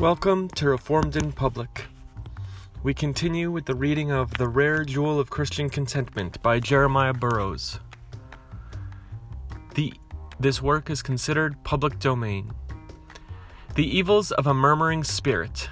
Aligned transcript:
Welcome 0.00 0.46
to 0.50 0.68
Reformed 0.68 1.16
in 1.16 1.32
Public. 1.32 1.86
We 2.84 2.94
continue 2.94 3.50
with 3.50 3.64
the 3.64 3.74
reading 3.74 4.12
of 4.12 4.32
The 4.34 4.46
Rare 4.46 4.84
Jewel 4.84 5.18
of 5.18 5.28
Christian 5.28 5.68
Contentment 5.68 6.40
by 6.40 6.60
Jeremiah 6.60 7.12
Burroughs. 7.12 7.80
The, 9.74 9.92
this 10.38 10.62
work 10.62 10.88
is 10.88 11.02
considered 11.02 11.64
public 11.64 11.98
domain. 11.98 12.52
The 13.74 13.98
evils 13.98 14.30
of 14.30 14.46
a 14.46 14.54
murmuring 14.54 15.02
spirit. 15.02 15.68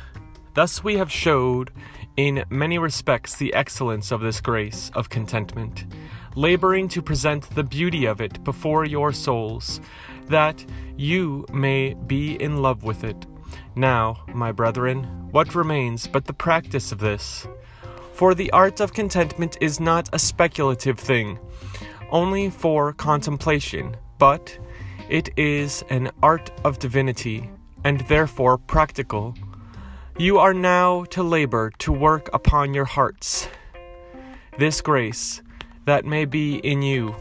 Thus 0.55 0.83
we 0.83 0.97
have 0.97 1.13
showed 1.13 1.71
in 2.17 2.45
many 2.51 2.79
respects 2.79 3.37
the 3.37 3.55
excellence 3.55 4.11
of 4.11 4.23
this 4.23 4.41
grace 4.41 4.91
of 4.97 5.09
contentment, 5.09 5.85
laboring 6.35 6.89
to 6.89 7.01
present 7.01 7.49
the 7.55 7.63
beauty 7.63 8.07
of 8.07 8.21
it 8.21 8.43
before 8.43 8.85
your 8.85 9.13
souls, 9.13 9.81
that 10.27 10.67
you 10.97 11.47
may 11.53 11.95
be 11.95 12.35
in 12.43 12.57
love 12.57 12.83
with 12.83 13.05
it. 13.05 13.25
Now, 13.79 14.25
my 14.33 14.53
brethren, 14.53 15.05
what 15.33 15.55
remains 15.55 16.07
but 16.07 16.25
the 16.25 16.33
practice 16.33 16.93
of 16.93 16.99
this? 16.99 17.47
For 18.15 18.35
the 18.35 18.51
art 18.53 18.81
of 18.81 18.95
contentment 18.95 19.59
is 19.61 19.81
not 19.81 20.09
a 20.15 20.19
speculative 20.19 20.99
thing, 20.99 21.39
only 22.11 22.49
for 22.49 22.95
contemplation, 22.95 23.95
but 24.17 24.59
it 25.11 25.29
is 25.37 25.85
an 25.91 26.11
art 26.23 26.51
of 26.65 26.79
divinity, 26.79 27.51
and 27.85 28.01
therefore 28.09 28.57
practical. 28.57 29.35
You 30.17 30.39
are 30.39 30.55
now 30.55 31.05
to 31.11 31.23
labor 31.23 31.71
to 31.81 31.93
work 31.93 32.31
upon 32.33 32.73
your 32.73 32.87
hearts. 32.87 33.47
This 34.57 34.81
grace 34.81 35.43
that 35.85 36.07
may 36.07 36.25
be 36.25 36.57
in 36.57 36.81
you, 36.81 37.15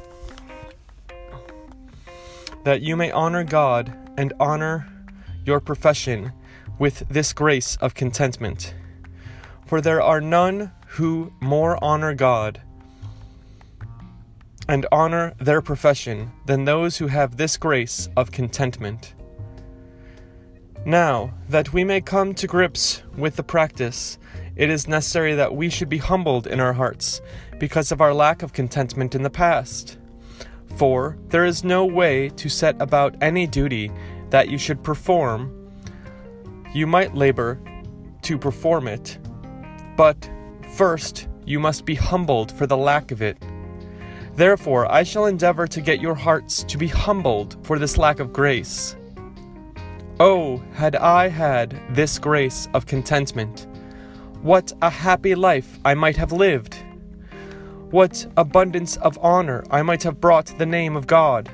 that 2.64 2.82
you 2.82 2.96
may 2.96 3.12
honor 3.12 3.44
God 3.44 3.94
and 4.18 4.32
honor 4.40 4.88
your 5.44 5.60
profession 5.60 6.32
with 6.80 7.08
this 7.10 7.34
grace 7.34 7.76
of 7.78 7.94
contentment. 7.94 8.74
For 9.66 9.82
there 9.82 10.02
are 10.02 10.22
none 10.22 10.72
who 10.88 11.34
more 11.40 11.84
honor 11.84 12.14
God 12.14 12.62
and 14.68 14.86
honor 14.92 15.34
their 15.40 15.62
profession 15.62 16.32
than 16.46 16.66
those 16.66 16.98
who 16.98 17.08
have 17.08 17.38
this 17.38 17.58
grace 17.58 18.10
of 18.18 18.32
contentment. 18.32 19.14
Now, 20.86 21.34
that 21.50 21.74
we 21.74 21.84
may 21.84 22.02
come 22.02 22.34
to 22.36 22.48
grips 22.48 23.02
with 23.18 23.36
the 23.36 23.44
practice, 23.44 24.20
it 24.56 24.70
is 24.70 24.88
necessary 24.88 25.36
that 25.36 25.56
we 25.56 25.70
should 25.70 25.90
be 25.90 25.98
humbled 25.98 26.48
in 26.48 26.60
our 26.60 26.74
hearts 26.74 27.22
because 27.60 27.92
of 27.92 28.02
our 28.02 28.14
lack 28.14 28.44
of 28.44 28.54
contentment 28.54 29.16
in 29.16 29.24
the 29.24 29.30
past. 29.30 29.98
For 30.78 31.18
there 31.30 31.46
is 31.46 31.64
no 31.64 31.86
way 31.86 32.30
to 32.30 32.50
set 32.50 32.80
about 32.82 33.16
any 33.22 33.48
duty 33.48 33.92
that 34.30 34.50
you 34.50 34.58
should 34.58 34.84
perform. 34.84 35.65
You 36.76 36.86
might 36.86 37.16
labor 37.16 37.58
to 38.24 38.38
perform 38.38 38.90
it, 38.90 39.18
but 39.96 40.30
first 40.74 41.30
you 41.46 41.58
must 41.58 41.86
be 41.86 41.96
humbled 41.96 42.52
for 42.52 42.68
the 42.68 42.76
lack 42.76 43.12
of 43.12 43.22
it. 43.22 43.38
Therefore, 44.34 44.92
I 44.92 45.04
shall 45.04 45.28
endeavor 45.28 45.68
to 45.68 45.80
get 45.80 46.02
your 46.02 46.16
hearts 46.16 46.64
to 46.64 46.78
be 46.78 46.88
humbled 46.88 47.66
for 47.66 47.80
this 47.80 47.98
lack 47.98 48.20
of 48.20 48.34
grace. 48.34 48.98
Oh, 50.20 50.58
had 50.74 50.98
I 50.98 51.30
had 51.30 51.82
this 51.92 52.20
grace 52.20 52.68
of 52.74 52.86
contentment, 52.86 53.68
what 54.42 54.74
a 54.82 54.90
happy 54.90 55.34
life 55.34 55.80
I 55.86 55.94
might 55.94 56.18
have 56.18 56.34
lived! 56.34 56.76
What 57.90 58.28
abundance 58.36 58.98
of 58.98 59.18
honor 59.22 59.64
I 59.72 59.82
might 59.82 60.04
have 60.04 60.20
brought 60.20 60.48
the 60.58 60.66
name 60.66 60.98
of 60.98 61.08
God! 61.08 61.50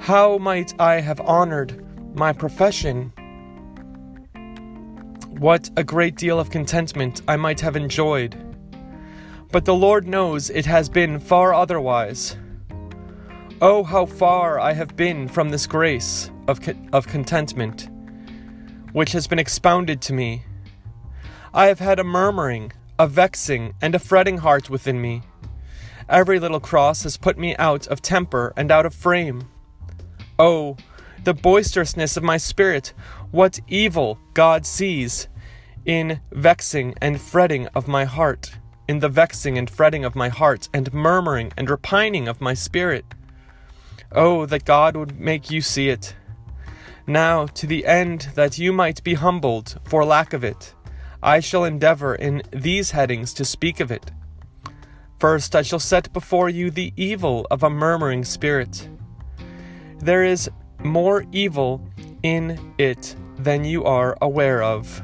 How 0.00 0.36
might 0.38 0.74
I 0.80 1.00
have 1.00 1.20
honored 1.20 1.80
my 2.16 2.32
profession? 2.32 3.12
What 5.38 5.68
a 5.76 5.84
great 5.84 6.16
deal 6.16 6.40
of 6.40 6.48
contentment 6.48 7.20
I 7.28 7.36
might 7.36 7.60
have 7.60 7.76
enjoyed! 7.76 8.34
But 9.52 9.66
the 9.66 9.74
Lord 9.74 10.08
knows 10.08 10.48
it 10.48 10.64
has 10.64 10.88
been 10.88 11.20
far 11.20 11.52
otherwise. 11.52 12.38
Oh, 13.60 13.84
how 13.84 14.06
far 14.06 14.58
I 14.58 14.72
have 14.72 14.96
been 14.96 15.28
from 15.28 15.50
this 15.50 15.66
grace 15.66 16.30
of, 16.48 16.66
of 16.90 17.06
contentment, 17.06 17.90
which 18.92 19.12
has 19.12 19.26
been 19.26 19.38
expounded 19.38 20.00
to 20.02 20.14
me. 20.14 20.42
I 21.52 21.66
have 21.66 21.80
had 21.80 21.98
a 21.98 22.04
murmuring, 22.04 22.72
a 22.98 23.06
vexing, 23.06 23.74
and 23.82 23.94
a 23.94 23.98
fretting 23.98 24.38
heart 24.38 24.70
within 24.70 25.02
me. 25.02 25.20
Every 26.08 26.40
little 26.40 26.60
cross 26.60 27.02
has 27.02 27.18
put 27.18 27.36
me 27.36 27.54
out 27.56 27.86
of 27.88 28.00
temper 28.00 28.54
and 28.56 28.70
out 28.70 28.86
of 28.86 28.94
frame. 28.94 29.50
Oh, 30.38 30.78
the 31.24 31.34
boisterousness 31.34 32.16
of 32.16 32.22
my 32.22 32.36
spirit! 32.36 32.94
What 33.32 33.58
evil 33.68 34.18
God 34.32 34.64
sees 34.64 35.28
in 35.86 36.20
vexing 36.32 36.94
and 37.00 37.18
fretting 37.18 37.68
of 37.68 37.88
my 37.88 38.04
heart, 38.04 38.58
in 38.86 38.98
the 38.98 39.08
vexing 39.08 39.56
and 39.56 39.70
fretting 39.70 40.04
of 40.04 40.14
my 40.14 40.28
heart, 40.28 40.68
and 40.74 40.92
murmuring 40.92 41.52
and 41.56 41.70
repining 41.70 42.28
of 42.28 42.40
my 42.40 42.52
spirit. 42.52 43.06
Oh, 44.12 44.44
that 44.46 44.64
God 44.64 44.96
would 44.96 45.18
make 45.18 45.50
you 45.50 45.62
see 45.62 45.88
it. 45.88 46.14
Now, 47.06 47.46
to 47.46 47.66
the 47.66 47.86
end 47.86 48.28
that 48.34 48.58
you 48.58 48.72
might 48.72 49.02
be 49.04 49.14
humbled 49.14 49.80
for 49.84 50.04
lack 50.04 50.32
of 50.32 50.42
it, 50.42 50.74
I 51.22 51.40
shall 51.40 51.64
endeavor 51.64 52.14
in 52.14 52.42
these 52.52 52.90
headings 52.90 53.32
to 53.34 53.44
speak 53.44 53.80
of 53.80 53.90
it. 53.90 54.10
First, 55.18 55.56
I 55.56 55.62
shall 55.62 55.78
set 55.78 56.12
before 56.12 56.48
you 56.48 56.70
the 56.70 56.92
evil 56.96 57.46
of 57.50 57.62
a 57.62 57.70
murmuring 57.70 58.24
spirit. 58.24 58.88
There 59.98 60.24
is 60.24 60.50
more 60.82 61.24
evil 61.32 61.88
in 62.22 62.74
it 62.76 63.16
than 63.38 63.64
you 63.64 63.84
are 63.84 64.16
aware 64.20 64.62
of. 64.62 65.02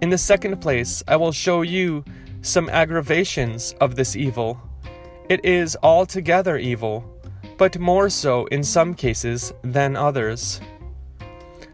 In 0.00 0.08
the 0.08 0.16
second 0.16 0.62
place, 0.62 1.02
I 1.06 1.16
will 1.16 1.32
show 1.32 1.60
you 1.60 2.04
some 2.40 2.70
aggravations 2.70 3.74
of 3.82 3.96
this 3.96 4.16
evil. 4.16 4.58
It 5.28 5.44
is 5.44 5.76
altogether 5.82 6.56
evil, 6.56 7.04
but 7.58 7.78
more 7.78 8.08
so 8.08 8.46
in 8.46 8.64
some 8.64 8.94
cases 8.94 9.52
than 9.62 9.96
others. 9.96 10.58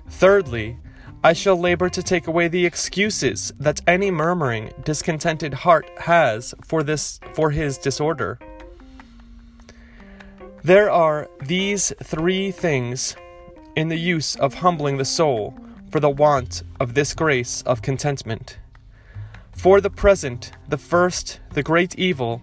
Thirdly, 0.08 0.76
I 1.22 1.34
shall 1.34 1.56
labor 1.56 1.88
to 1.88 2.02
take 2.02 2.26
away 2.26 2.48
the 2.48 2.66
excuses 2.66 3.52
that 3.60 3.80
any 3.86 4.10
murmuring, 4.10 4.72
discontented 4.84 5.54
heart 5.54 5.88
has 5.98 6.52
for 6.64 6.82
this 6.82 7.20
for 7.32 7.52
his 7.52 7.78
disorder. 7.78 8.40
There 10.64 10.90
are 10.90 11.28
these 11.44 11.92
three 12.02 12.50
things 12.50 13.14
in 13.76 13.88
the 13.88 13.98
use 13.98 14.34
of 14.34 14.54
humbling 14.54 14.96
the 14.96 15.04
soul 15.04 15.54
for 15.90 16.00
the 16.00 16.10
want 16.10 16.62
of 16.80 16.94
this 16.94 17.14
grace 17.14 17.62
of 17.62 17.82
contentment. 17.82 18.58
For 19.52 19.80
the 19.80 19.90
present, 19.90 20.52
the 20.68 20.78
first, 20.78 21.40
the 21.52 21.62
great 21.62 21.94
evil 21.98 22.42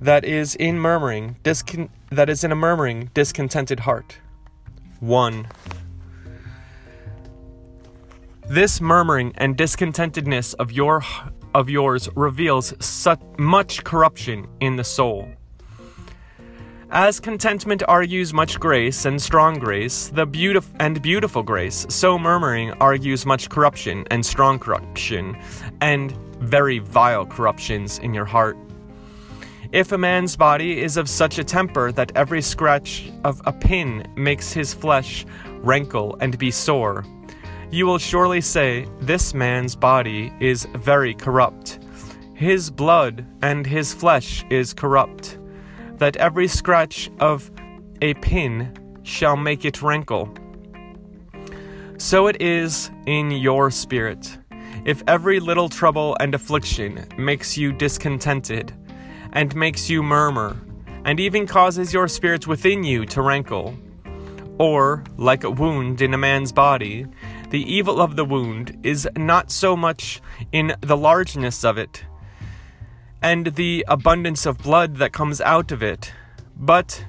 that 0.00 0.24
is 0.24 0.54
in 0.54 0.78
murmuring, 0.78 1.36
discon- 1.42 1.88
that 2.10 2.28
is 2.28 2.44
in 2.44 2.52
a 2.52 2.56
murmuring, 2.56 3.10
discontented 3.14 3.80
heart. 3.80 4.18
1. 5.00 5.48
This 8.48 8.80
murmuring 8.80 9.32
and 9.36 9.56
discontentedness 9.56 10.54
of 10.54 10.70
your 10.70 11.02
of 11.54 11.70
yours 11.70 12.08
reveals 12.14 12.74
such 12.84 13.20
much 13.38 13.84
corruption 13.84 14.48
in 14.60 14.76
the 14.76 14.84
soul. 14.84 15.28
As 16.94 17.18
contentment 17.18 17.82
argues 17.88 18.32
much 18.32 18.60
grace 18.60 19.04
and 19.04 19.20
strong 19.20 19.58
grace, 19.58 20.10
the 20.10 20.24
beautiful 20.26 20.76
and 20.78 21.02
beautiful 21.02 21.42
grace, 21.42 21.84
so 21.88 22.16
murmuring 22.16 22.70
argues 22.74 23.26
much 23.26 23.50
corruption 23.50 24.06
and 24.12 24.24
strong 24.24 24.60
corruption, 24.60 25.36
and 25.80 26.12
very 26.38 26.78
vile 26.78 27.26
corruptions 27.26 27.98
in 27.98 28.14
your 28.14 28.24
heart. 28.24 28.56
If 29.72 29.90
a 29.90 29.98
man's 29.98 30.36
body 30.36 30.82
is 30.82 30.96
of 30.96 31.08
such 31.08 31.36
a 31.36 31.42
temper 31.42 31.90
that 31.90 32.12
every 32.14 32.40
scratch 32.40 33.10
of 33.24 33.42
a 33.44 33.52
pin 33.52 34.06
makes 34.14 34.52
his 34.52 34.72
flesh 34.72 35.26
rankle 35.62 36.16
and 36.20 36.38
be 36.38 36.52
sore, 36.52 37.04
you 37.72 37.86
will 37.86 37.98
surely 37.98 38.40
say, 38.40 38.86
This 39.00 39.34
man's 39.34 39.74
body 39.74 40.32
is 40.38 40.64
very 40.76 41.14
corrupt. 41.14 41.80
His 42.34 42.70
blood 42.70 43.26
and 43.42 43.66
his 43.66 43.92
flesh 43.92 44.44
is 44.48 44.72
corrupt, 44.72 45.38
that 45.98 46.16
every 46.16 46.48
scratch 46.48 47.10
of 47.20 47.50
a 48.02 48.14
pin 48.14 48.72
shall 49.02 49.36
make 49.36 49.64
it 49.64 49.82
rankle. 49.82 50.32
So 51.98 52.26
it 52.26 52.40
is 52.40 52.90
in 53.06 53.30
your 53.30 53.70
spirit. 53.70 54.38
If 54.84 55.02
every 55.06 55.40
little 55.40 55.68
trouble 55.68 56.16
and 56.20 56.34
affliction 56.34 57.06
makes 57.16 57.56
you 57.56 57.72
discontented, 57.72 58.72
and 59.32 59.54
makes 59.56 59.90
you 59.90 60.02
murmur, 60.02 60.56
and 61.04 61.18
even 61.20 61.46
causes 61.46 61.92
your 61.92 62.08
spirit 62.08 62.46
within 62.46 62.84
you 62.84 63.04
to 63.06 63.22
rankle, 63.22 63.76
or, 64.58 65.02
like 65.16 65.42
a 65.42 65.50
wound 65.50 66.00
in 66.00 66.14
a 66.14 66.18
man's 66.18 66.52
body, 66.52 67.06
the 67.50 67.62
evil 67.72 68.00
of 68.00 68.16
the 68.16 68.24
wound 68.24 68.78
is 68.84 69.08
not 69.16 69.50
so 69.50 69.76
much 69.76 70.20
in 70.52 70.74
the 70.80 70.96
largeness 70.96 71.64
of 71.64 71.78
it 71.78 72.04
and 73.24 73.46
the 73.54 73.82
abundance 73.88 74.44
of 74.44 74.58
blood 74.58 74.96
that 74.96 75.14
comes 75.14 75.40
out 75.40 75.72
of 75.72 75.82
it, 75.82 76.12
but 76.54 77.06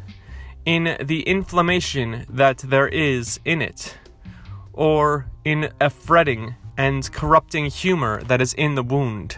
in 0.64 0.96
the 1.04 1.24
inflammation 1.24 2.26
that 2.30 2.60
there 2.60 2.88
is 2.88 3.38
in 3.44 3.62
it, 3.62 3.98
or 4.72 5.30
in 5.44 5.70
a 5.82 5.90
fretting 5.90 6.56
and 6.78 7.12
corrupting 7.12 7.66
humor 7.66 8.24
that 8.24 8.40
is 8.40 8.54
in 8.54 8.76
the 8.76 8.82
wound. 8.82 9.38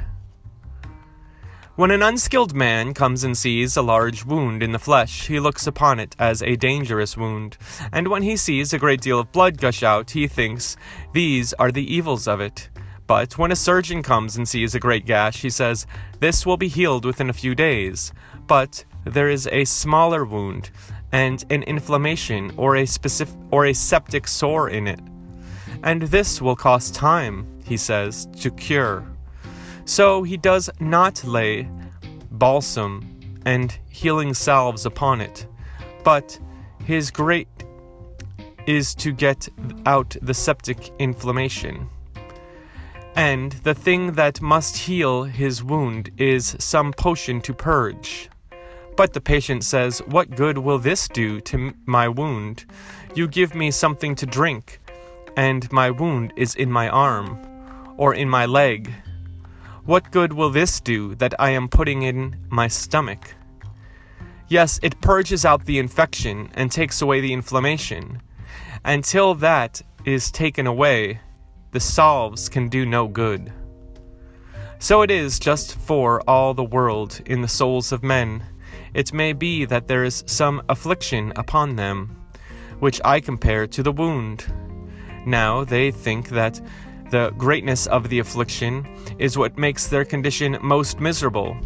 When 1.76 1.90
an 1.90 2.04
unskilled 2.04 2.54
man 2.54 2.94
comes 2.94 3.24
and 3.24 3.36
sees 3.36 3.76
a 3.76 3.82
large 3.82 4.24
wound 4.24 4.62
in 4.62 4.72
the 4.72 4.78
flesh, 4.80 5.26
he 5.26 5.40
looks 5.40 5.66
upon 5.66 6.00
it 6.00 6.16
as 6.20 6.44
a 6.44 6.56
dangerous 6.58 7.18
wound, 7.18 7.58
and 7.92 8.08
when 8.08 8.22
he 8.22 8.38
sees 8.38 8.72
a 8.72 8.78
great 8.78 9.02
deal 9.02 9.18
of 9.18 9.32
blood 9.32 9.58
gush 9.58 9.82
out, 9.82 10.12
he 10.12 10.28
thinks, 10.28 10.78
These 11.12 11.54
are 11.54 11.72
the 11.72 11.92
evils 11.92 12.28
of 12.28 12.40
it. 12.40 12.70
But 13.08 13.38
when 13.38 13.52
a 13.54 13.56
surgeon 13.56 14.04
comes 14.04 14.36
and 14.36 14.48
sees 14.48 14.76
a 14.76 14.80
great 14.80 15.06
gash, 15.06 15.42
he 15.42 15.50
says, 15.50 15.88
This 16.20 16.46
will 16.46 16.58
be 16.58 16.68
healed 16.68 17.06
within 17.06 17.30
a 17.30 17.34
few 17.34 17.56
days. 17.56 18.12
But 18.48 18.84
there 19.06 19.30
is 19.30 19.48
a 19.48 19.64
smaller 19.64 20.26
wound, 20.26 20.70
and 21.12 21.46
an 21.50 21.64
inflammation 21.64 22.54
or 22.58 22.76
a 22.76 22.86
specific 22.86 23.36
or 23.52 23.66
a 23.66 23.74
septic 23.74 24.28
sore 24.28 24.70
in 24.70 24.88
it. 24.88 25.00
And 25.84 26.04
this 26.04 26.42
will 26.42 26.56
cost 26.56 26.94
time, 26.94 27.48
he 27.64 27.78
says, 27.78 28.28
to 28.42 28.52
cure. 28.52 29.06
So 29.86 30.24
he 30.24 30.36
does 30.36 30.70
not 30.80 31.24
lay 31.24 31.70
balsam 32.32 33.40
and 33.46 33.78
healing 33.90 34.34
salves 34.34 34.86
upon 34.86 35.22
it, 35.22 35.48
but 36.04 36.38
his 36.84 37.10
great 37.10 37.48
is 38.66 38.94
to 38.96 39.14
get 39.14 39.48
out 39.86 40.16
the 40.22 40.34
septic 40.34 40.92
inflammation. 41.00 41.90
And 43.18 43.54
the 43.64 43.74
thing 43.74 44.12
that 44.12 44.42
must 44.42 44.78
heal 44.78 45.24
his 45.24 45.64
wound 45.64 46.12
is 46.18 46.56
some 46.60 46.94
potion 46.94 47.42
to 47.42 47.52
purge. 47.52 48.30
But 48.96 49.14
the 49.14 49.22
patient 49.22 49.64
says, 49.64 50.04
What 50.06 50.36
good 50.36 50.60
will 50.60 50.78
this 50.78 51.08
do 51.08 51.42
to 51.42 51.74
my 51.88 52.08
wound? 52.08 52.66
You 53.16 53.28
give 53.28 53.56
me 53.56 53.72
something 53.72 54.14
to 54.18 54.28
drink, 54.28 54.80
and 55.36 55.70
my 55.72 55.90
wound 55.90 56.32
is 56.38 56.54
in 56.54 56.72
my 56.72 56.90
arm, 56.90 57.40
or 57.98 58.14
in 58.14 58.30
my 58.30 58.46
leg, 58.46 58.94
what 59.86 60.12
good 60.12 60.34
will 60.34 60.52
this 60.52 60.80
do 60.80 61.16
that 61.16 61.34
I 61.40 61.50
am 61.52 61.70
putting 61.70 62.04
in 62.04 62.36
my 62.50 62.68
stomach? 62.68 63.34
Yes, 64.48 64.80
it 64.84 65.02
purges 65.02 65.44
out 65.44 65.66
the 65.66 65.80
infection 65.80 66.52
and 66.54 66.72
takes 66.72 67.02
away 67.02 67.22
the 67.22 67.34
inflammation. 67.34 68.22
Until 68.86 69.34
that 69.36 69.82
is 70.06 70.30
taken 70.30 70.68
away, 70.68 71.22
the 71.72 71.80
salves 71.80 72.50
can 72.50 72.70
do 72.70 72.86
no 72.86 73.08
good. 73.08 73.52
So 74.80 75.02
it 75.02 75.10
is 75.10 75.40
just 75.40 75.76
for 75.76 76.22
all 76.30 76.54
the 76.54 76.64
world 76.64 77.22
in 77.26 77.42
the 77.42 77.48
souls 77.48 77.92
of 77.92 78.04
men. 78.04 78.44
It 78.94 79.12
may 79.14 79.34
be 79.34 79.66
that 79.66 79.88
there 79.88 80.04
is 80.04 80.24
some 80.28 80.62
affliction 80.70 81.34
upon 81.36 81.76
them, 81.76 82.16
which 82.80 83.02
I 83.04 83.20
compare 83.20 83.68
to 83.68 83.84
the 83.84 83.92
wound. 83.92 84.46
Now 85.26 85.64
they 85.64 85.92
think 85.92 86.30
that 86.30 86.62
the 87.10 87.32
greatness 87.38 87.88
of 87.88 88.10
the 88.10 88.20
affliction 88.20 88.88
is 89.18 89.38
what 89.38 89.58
makes 89.58 89.88
their 89.88 90.06
condition 90.06 90.58
most 90.62 91.00
miserable. 91.00 91.58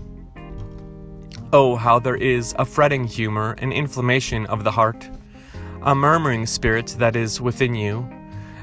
Oh, 1.52 1.76
how 1.76 2.00
there 2.00 2.16
is 2.16 2.56
a 2.58 2.66
fretting 2.66 3.04
humor 3.04 3.56
and 3.58 3.74
inflammation 3.74 4.46
of 4.46 4.64
the 4.64 4.72
heart, 4.72 5.10
a 5.82 5.94
murmuring 5.94 6.46
spirit 6.46 6.96
that 6.98 7.16
is 7.16 7.42
within 7.42 7.76
you, 7.76 8.08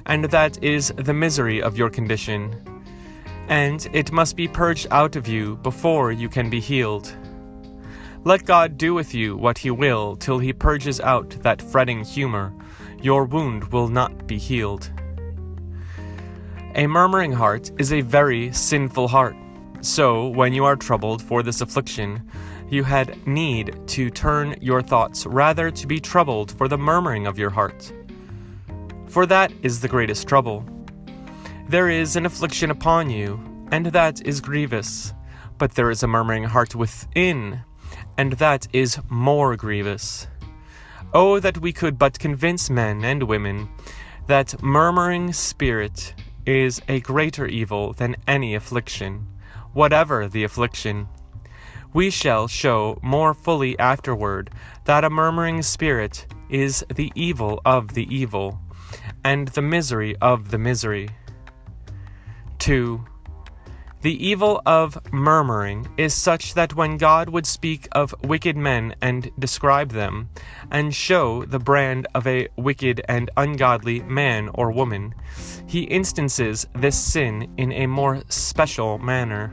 and 0.09 0.25
that 0.25 0.63
is 0.63 0.93
the 0.97 1.15
misery 1.15 1.63
of 1.63 1.77
your 1.77 1.91
condition. 1.91 2.55
And 3.49 3.87
it 3.93 4.11
must 4.11 4.37
be 4.37 4.49
purged 4.49 4.87
out 4.91 5.17
of 5.17 5.29
you 5.29 5.57
before 5.57 6.13
you 6.13 6.29
can 6.29 6.51
be 6.51 6.61
healed. 6.61 7.15
Let 8.25 8.45
God 8.45 8.77
do 8.77 8.95
with 8.95 9.15
you 9.15 9.37
what 9.37 9.59
He 9.59 9.71
will 9.71 10.17
till 10.17 10.39
He 10.39 10.53
purges 10.53 11.01
out 11.01 11.31
that 11.43 11.63
fretting 11.63 12.05
humor. 12.05 12.53
Your 13.01 13.25
wound 13.25 13.73
will 13.73 13.89
not 13.89 14.27
be 14.27 14.39
healed. 14.39 14.91
A 16.75 16.87
murmuring 16.87 17.33
heart 17.33 17.71
is 17.79 17.93
a 17.93 18.01
very 18.01 18.53
sinful 18.53 19.09
heart. 19.09 19.37
So, 19.81 20.29
when 20.29 20.53
you 20.53 20.65
are 20.65 20.77
troubled 20.77 21.23
for 21.23 21.43
this 21.43 21.61
affliction, 21.61 22.23
you 22.69 22.83
had 22.83 23.27
need 23.27 23.79
to 23.89 24.11
turn 24.11 24.57
your 24.61 24.83
thoughts 24.83 25.25
rather 25.25 25.71
to 25.71 25.87
be 25.87 26.01
troubled 26.01 26.51
for 26.53 26.69
the 26.69 26.77
murmuring 26.77 27.27
of 27.27 27.39
your 27.39 27.51
heart. 27.51 27.93
For 29.09 29.27
that 29.27 29.53
is 29.63 29.81
the 29.81 29.89
greatest 29.89 30.29
trouble. 30.29 30.65
There 31.69 31.89
is 31.89 32.17
an 32.17 32.27
affliction 32.27 32.71
upon 32.71 33.11
you, 33.11 33.41
and 33.73 33.87
that 33.87 34.27
is 34.27 34.41
grievous. 34.41 35.13
But 35.57 35.73
there 35.73 35.91
is 35.91 36.03
a 36.03 36.07
murmuring 36.07 36.45
heart 36.45 36.75
within, 36.75 37.63
and 38.17 38.35
that 38.35 38.69
is 38.73 38.99
more 39.09 39.57
grievous. 39.57 40.27
Oh, 41.15 41.41
that 41.41 41.59
we 41.59 41.73
could 41.73 41.99
but 41.99 42.19
convince 42.19 42.69
men 42.69 43.03
and 43.03 43.23
women 43.23 43.69
that 44.27 44.63
murmuring 44.63 45.33
spirit 45.33 46.15
is 46.45 46.83
a 46.87 47.01
greater 47.01 47.47
evil 47.47 47.95
than 47.95 48.17
any 48.27 48.55
affliction, 48.55 49.27
whatever 49.73 50.29
the 50.29 50.45
affliction. 50.45 51.09
We 51.95 52.11
shall 52.11 52.47
show 52.47 52.99
more 53.03 53.33
fully 53.33 53.79
afterward 53.79 54.51
that 54.85 55.05
a 55.05 55.11
murmuring 55.11 55.63
spirit 55.63 56.27
is 56.51 56.85
the 56.95 57.11
evil 57.15 57.61
of 57.65 57.95
the 57.95 58.07
evil, 58.15 58.61
and 59.25 59.49
the 59.49 59.63
misery 59.63 60.17
of 60.21 60.51
the 60.51 60.59
misery. 60.59 61.11
2. 62.59 63.05
The 64.01 64.27
evil 64.27 64.63
of 64.65 65.13
murmuring 65.13 65.89
is 65.97 66.15
such 66.15 66.55
that 66.55 66.77
when 66.77 66.99
God 66.99 67.31
would 67.31 67.47
speak 67.47 67.89
of 67.91 68.15
wicked 68.23 68.57
men 68.57 68.95
and 69.03 69.31
describe 69.37 69.91
them, 69.91 70.29
and 70.71 70.95
show 70.95 71.45
the 71.45 71.59
brand 71.59 72.07
of 72.15 72.25
a 72.25 72.47
wicked 72.57 73.03
and 73.09 73.29
ungodly 73.37 74.01
man 74.03 74.51
or 74.55 74.71
woman, 74.71 75.17
he 75.67 75.83
instances 75.83 76.67
this 76.75 76.97
sin 76.97 77.53
in 77.57 77.73
a 77.73 77.89
more 77.89 78.23
special 78.29 78.99
manner. 78.99 79.53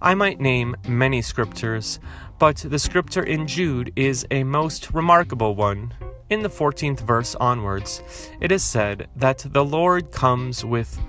I 0.00 0.14
might 0.14 0.40
name 0.40 0.74
many 0.86 1.20
scriptures, 1.20 2.00
but 2.38 2.56
the 2.56 2.78
scripture 2.78 3.22
in 3.22 3.46
Jude 3.46 3.92
is 3.96 4.26
a 4.30 4.44
most 4.44 4.94
remarkable 4.94 5.54
one. 5.54 5.92
In 6.30 6.42
the 6.42 6.50
14th 6.50 7.00
verse 7.00 7.34
onwards, 7.36 8.02
it 8.38 8.52
is 8.52 8.62
said 8.62 9.08
that 9.16 9.46
the 9.50 9.64
Lord 9.64 10.12
comes 10.12 10.62
with 10.62 11.00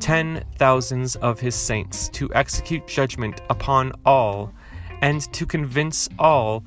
ten 0.00 0.44
thousands 0.56 1.14
of 1.16 1.38
his 1.38 1.54
saints 1.54 2.08
to 2.10 2.34
execute 2.34 2.88
judgment 2.88 3.42
upon 3.48 3.92
all 4.04 4.52
and 5.02 5.32
to 5.32 5.46
convince 5.46 6.08
all 6.18 6.64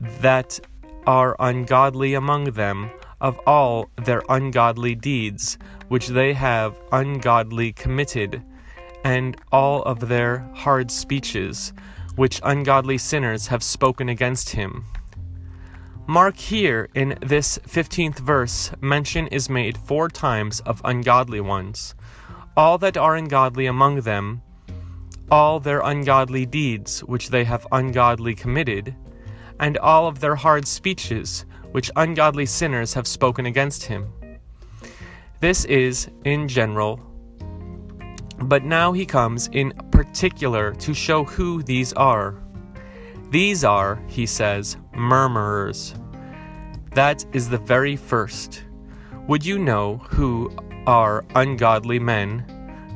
that 0.00 0.58
are 1.06 1.36
ungodly 1.40 2.14
among 2.14 2.44
them 2.52 2.90
of 3.20 3.38
all 3.46 3.90
their 4.02 4.22
ungodly 4.30 4.94
deeds 4.94 5.58
which 5.88 6.08
they 6.08 6.32
have 6.32 6.74
ungodly 6.90 7.72
committed, 7.72 8.42
and 9.04 9.36
all 9.52 9.82
of 9.82 10.08
their 10.08 10.38
hard 10.54 10.90
speeches 10.90 11.74
which 12.16 12.40
ungodly 12.44 12.96
sinners 12.96 13.48
have 13.48 13.62
spoken 13.62 14.08
against 14.08 14.50
him. 14.50 14.84
Mark 16.10 16.36
here 16.36 16.88
in 16.92 17.16
this 17.22 17.56
15th 17.68 18.18
verse, 18.18 18.72
mention 18.80 19.28
is 19.28 19.48
made 19.48 19.78
four 19.78 20.08
times 20.08 20.58
of 20.66 20.82
ungodly 20.84 21.40
ones 21.40 21.94
all 22.56 22.78
that 22.78 22.96
are 22.96 23.14
ungodly 23.14 23.66
among 23.66 24.00
them, 24.00 24.42
all 25.30 25.60
their 25.60 25.78
ungodly 25.82 26.44
deeds 26.44 26.98
which 27.04 27.30
they 27.30 27.44
have 27.44 27.64
ungodly 27.70 28.34
committed, 28.34 28.92
and 29.60 29.78
all 29.78 30.08
of 30.08 30.18
their 30.18 30.34
hard 30.34 30.66
speeches 30.66 31.44
which 31.70 31.92
ungodly 31.94 32.44
sinners 32.44 32.94
have 32.94 33.06
spoken 33.06 33.46
against 33.46 33.84
him. 33.84 34.12
This 35.38 35.64
is, 35.66 36.10
in 36.24 36.48
general, 36.48 36.98
but 38.40 38.64
now 38.64 38.90
he 38.90 39.06
comes 39.06 39.46
in 39.52 39.70
particular 39.92 40.72
to 40.72 40.92
show 40.92 41.22
who 41.22 41.62
these 41.62 41.92
are. 41.92 42.34
These 43.30 43.62
are, 43.62 44.02
he 44.08 44.26
says, 44.26 44.76
murmurers. 44.92 45.94
That 46.92 47.24
is 47.32 47.48
the 47.48 47.58
very 47.58 47.94
first. 47.94 48.64
Would 49.28 49.46
you 49.46 49.58
know 49.58 49.98
who 50.08 50.50
are 50.86 51.24
ungodly 51.36 52.00
men, 52.00 52.44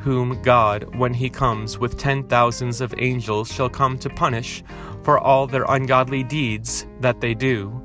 whom 0.00 0.42
God, 0.42 0.96
when 0.96 1.14
he 1.14 1.30
comes 1.30 1.78
with 1.78 1.96
ten 1.96 2.24
thousands 2.24 2.80
of 2.80 2.94
angels, 2.98 3.52
shall 3.52 3.68
come 3.68 3.96
to 3.98 4.10
punish 4.10 4.64
for 5.02 5.18
all 5.18 5.46
their 5.46 5.64
ungodly 5.68 6.24
deeds 6.24 6.86
that 7.00 7.20
they 7.20 7.34
do, 7.34 7.80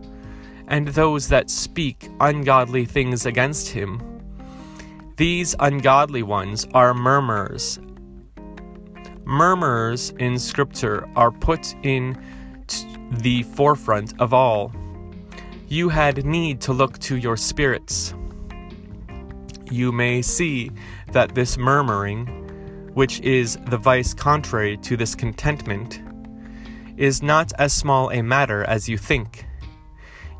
and 0.67 0.87
those 0.87 1.27
that 1.27 1.49
speak 1.49 2.09
ungodly 2.19 2.85
things 2.85 3.25
against 3.25 3.69
him. 3.69 4.01
These 5.15 5.55
ungodly 5.59 6.23
ones 6.23 6.65
are 6.73 6.93
murmurers. 6.93 7.79
Murmurers 9.25 10.11
in 10.17 10.39
Scripture 10.39 11.07
are 11.15 11.31
put 11.31 11.75
in 11.83 12.17
the 13.11 13.43
forefront 13.43 14.19
of 14.19 14.33
all. 14.33 14.71
You 15.69 15.89
had 15.89 16.25
need 16.25 16.61
to 16.61 16.73
look 16.73 16.99
to 16.99 17.15
your 17.15 17.37
spirits 17.37 18.13
you 19.71 19.91
may 19.91 20.21
see 20.21 20.71
that 21.11 21.35
this 21.35 21.57
murmuring, 21.57 22.27
which 22.93 23.19
is 23.21 23.57
the 23.67 23.77
vice 23.77 24.13
contrary 24.13 24.77
to 24.77 24.97
this 24.97 25.15
contentment, 25.15 26.01
is 26.97 27.21
not 27.21 27.51
as 27.57 27.73
small 27.73 28.11
a 28.11 28.21
matter 28.21 28.63
as 28.63 28.89
you 28.89 28.97
think. 28.97 29.45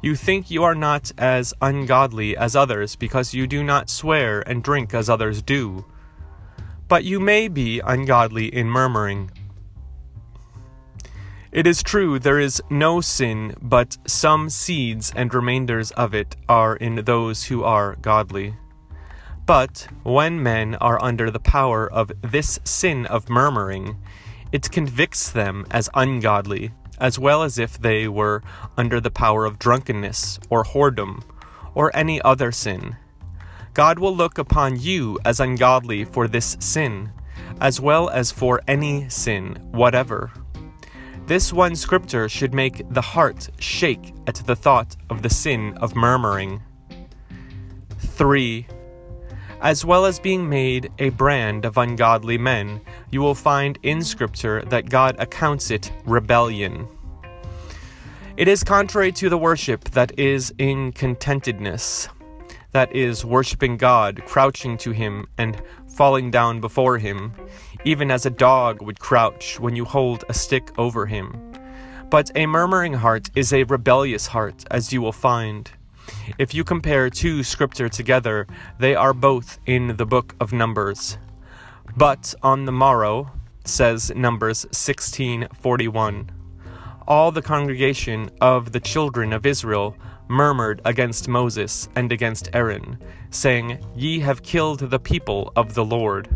You 0.02 0.16
think 0.16 0.50
you 0.50 0.64
are 0.64 0.76
not 0.76 1.12
as 1.18 1.54
ungodly 1.62 2.36
as 2.36 2.56
others 2.56 2.96
because 2.96 3.34
you 3.34 3.48
do 3.48 3.64
not 3.64 3.90
swear 3.90 4.42
and 4.48 4.64
drink 4.64 4.94
as 4.94 5.10
others 5.10 5.42
do. 5.42 5.86
But 6.88 7.04
you 7.04 7.20
may 7.20 7.48
be 7.48 7.82
ungodly 7.82 8.48
in 8.54 8.68
murmuring. 8.68 9.32
It 11.52 11.66
is 11.66 11.82
true 11.82 12.20
there 12.20 12.40
is 12.40 12.62
no 12.70 13.02
sin, 13.02 13.56
but 13.60 13.98
some 14.06 14.52
seeds 14.52 15.12
and 15.16 15.34
remainders 15.34 15.90
of 15.92 16.14
it 16.14 16.36
are 16.48 16.76
in 16.76 17.04
those 17.06 17.46
who 17.46 17.64
are 17.64 17.96
godly. 17.96 18.54
But 19.48 19.88
when 20.04 20.44
men 20.44 20.76
are 20.76 21.02
under 21.02 21.32
the 21.32 21.40
power 21.40 21.92
of 21.92 22.12
this 22.22 22.60
sin 22.66 23.08
of 23.08 23.30
murmuring, 23.30 23.98
it 24.52 24.70
convicts 24.70 25.32
them 25.32 25.66
as 25.72 25.90
ungodly, 25.96 26.72
as 27.00 27.18
well 27.18 27.42
as 27.42 27.58
if 27.58 27.80
they 27.80 28.08
were 28.08 28.44
under 28.78 29.02
the 29.02 29.10
power 29.10 29.46
of 29.46 29.58
drunkenness, 29.58 30.40
or 30.52 30.64
whoredom, 30.64 31.24
or 31.74 31.90
any 31.96 32.22
other 32.22 32.52
sin. 32.52 32.96
God 33.74 33.98
will 33.98 34.16
look 34.16 34.38
upon 34.38 34.80
you 34.80 35.18
as 35.26 35.40
ungodly 35.40 36.06
for 36.06 36.28
this 36.28 36.58
sin, 36.60 37.12
as 37.60 37.82
well 37.82 38.08
as 38.08 38.32
for 38.32 38.62
any 38.68 39.10
sin 39.10 39.58
whatever. 39.72 40.32
This 41.30 41.54
one 41.54 41.76
scripture 41.76 42.28
should 42.28 42.56
make 42.56 42.82
the 42.90 43.02
heart 43.02 43.52
shake 43.60 44.16
at 44.26 44.34
the 44.48 44.56
thought 44.56 44.96
of 45.12 45.22
the 45.22 45.30
sin 45.30 45.78
of 45.78 45.96
murmuring. 45.96 46.60
3. 48.00 48.66
As 49.62 49.86
well 49.86 50.08
as 50.08 50.20
being 50.20 50.50
made 50.50 50.92
a 50.98 51.10
brand 51.10 51.66
of 51.66 51.78
ungodly 51.78 52.40
men, 52.40 52.82
you 53.12 53.22
will 53.22 53.36
find 53.36 53.78
in 53.84 54.02
Scripture 54.02 54.64
that 54.70 54.90
God 54.90 55.18
accounts 55.20 55.70
it 55.70 55.92
rebellion. 56.04 56.88
It 58.36 58.48
is 58.48 58.64
contrary 58.64 59.12
to 59.12 59.30
the 59.30 59.38
worship 59.38 59.84
that 59.92 60.18
is 60.18 60.52
in 60.58 60.94
contentedness, 60.94 62.10
that 62.72 62.96
is, 62.96 63.24
worshiping 63.24 63.78
God, 63.78 64.24
crouching 64.26 64.80
to 64.80 64.94
Him, 64.94 65.28
and 65.38 65.62
falling 65.90 66.32
down 66.32 66.60
before 66.60 66.98
Him 66.98 67.34
even 67.86 68.12
as 68.12 68.26
a 68.26 68.30
dog 68.30 68.82
would 68.82 69.00
crouch 69.00 69.60
when 69.60 69.76
you 69.76 69.86
hold 69.86 70.26
a 70.30 70.34
stick 70.34 70.72
over 70.78 71.06
him. 71.06 71.54
But 72.10 72.32
a 72.36 72.46
murmuring 72.46 72.94
heart 72.94 73.30
is 73.36 73.54
a 73.54 73.64
rebellious 73.64 74.28
heart, 74.28 74.66
as 74.72 74.92
you 74.92 75.02
will 75.02 75.12
find. 75.12 75.70
If 76.38 76.54
you 76.54 76.64
compare 76.64 77.10
two 77.10 77.44
scripture 77.44 77.90
together, 77.90 78.48
they 78.80 78.96
are 78.96 79.14
both 79.14 79.60
in 79.66 79.96
the 79.98 80.06
book 80.06 80.36
of 80.40 80.52
Numbers. 80.52 81.18
But 81.96 82.34
on 82.42 82.66
the 82.66 82.72
morrow, 82.72 83.32
says 83.64 84.12
Numbers 84.16 84.66
16:41, 84.72 86.30
all 87.08 87.32
the 87.32 87.42
congregation 87.42 88.30
of 88.42 88.72
the 88.72 88.80
children 88.80 89.34
of 89.34 89.46
Israel 89.46 89.96
murmured 90.28 90.82
against 90.86 91.28
Moses 91.28 91.90
and 91.96 92.12
against 92.12 92.50
Aaron, 92.54 93.00
saying, 93.32 93.80
Ye 93.96 94.20
have 94.20 94.44
killed 94.44 94.80
the 94.80 95.00
people 95.00 95.52
of 95.56 95.74
the 95.74 95.84
Lord. 95.84 96.30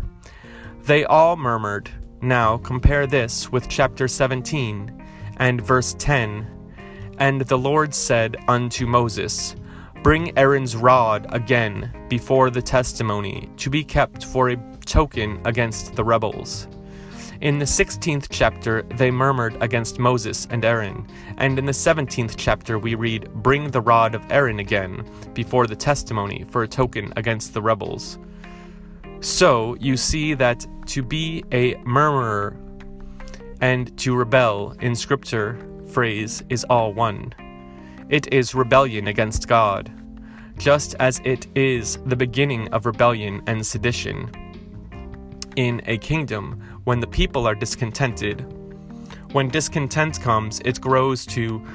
They 0.86 1.06
all 1.06 1.36
murmured. 1.36 1.88
Now 2.20 2.58
compare 2.58 3.06
this 3.06 3.50
with 3.50 3.70
chapter 3.70 4.06
17 4.06 5.02
and 5.38 5.60
verse 5.62 5.94
10. 5.98 6.46
And 7.18 7.40
the 7.40 7.56
Lord 7.56 7.94
said 7.94 8.36
unto 8.48 8.86
Moses, 8.86 9.56
Bring 10.02 10.36
Aaron's 10.36 10.76
rod 10.76 11.26
again 11.30 11.90
before 12.10 12.50
the 12.50 12.60
testimony, 12.60 13.48
to 13.56 13.70
be 13.70 13.82
kept 13.82 14.26
for 14.26 14.50
a 14.50 14.56
token 14.84 15.40
against 15.46 15.94
the 15.94 16.04
rebels. 16.04 16.68
In 17.40 17.58
the 17.58 17.64
16th 17.64 18.26
chapter, 18.30 18.82
they 18.96 19.10
murmured 19.10 19.56
against 19.62 19.98
Moses 19.98 20.46
and 20.50 20.66
Aaron, 20.66 21.06
and 21.38 21.58
in 21.58 21.64
the 21.64 21.72
17th 21.72 22.34
chapter, 22.36 22.78
we 22.78 22.94
read, 22.94 23.32
Bring 23.36 23.70
the 23.70 23.80
rod 23.80 24.14
of 24.14 24.30
Aaron 24.30 24.58
again 24.58 25.08
before 25.32 25.66
the 25.66 25.76
testimony 25.76 26.44
for 26.50 26.62
a 26.62 26.68
token 26.68 27.10
against 27.16 27.54
the 27.54 27.62
rebels. 27.62 28.18
So 29.24 29.74
you 29.80 29.96
see 29.96 30.34
that 30.34 30.66
to 30.88 31.02
be 31.02 31.42
a 31.50 31.76
murmurer 31.76 32.54
and 33.62 33.96
to 34.00 34.14
rebel 34.14 34.76
in 34.82 34.94
scripture 34.94 35.58
phrase 35.88 36.42
is 36.50 36.64
all 36.64 36.92
one. 36.92 37.32
It 38.10 38.30
is 38.34 38.54
rebellion 38.54 39.08
against 39.08 39.48
God, 39.48 39.90
just 40.58 40.94
as 41.00 41.22
it 41.24 41.46
is 41.56 41.96
the 42.04 42.16
beginning 42.16 42.68
of 42.68 42.84
rebellion 42.84 43.40
and 43.46 43.66
sedition. 43.66 44.30
In 45.56 45.80
a 45.86 45.96
kingdom, 45.96 46.62
when 46.84 47.00
the 47.00 47.06
people 47.06 47.46
are 47.46 47.54
discontented, 47.54 48.44
when 49.32 49.48
discontent 49.48 50.20
comes, 50.20 50.60
it 50.66 50.82
grows 50.82 51.24
to 51.28 51.66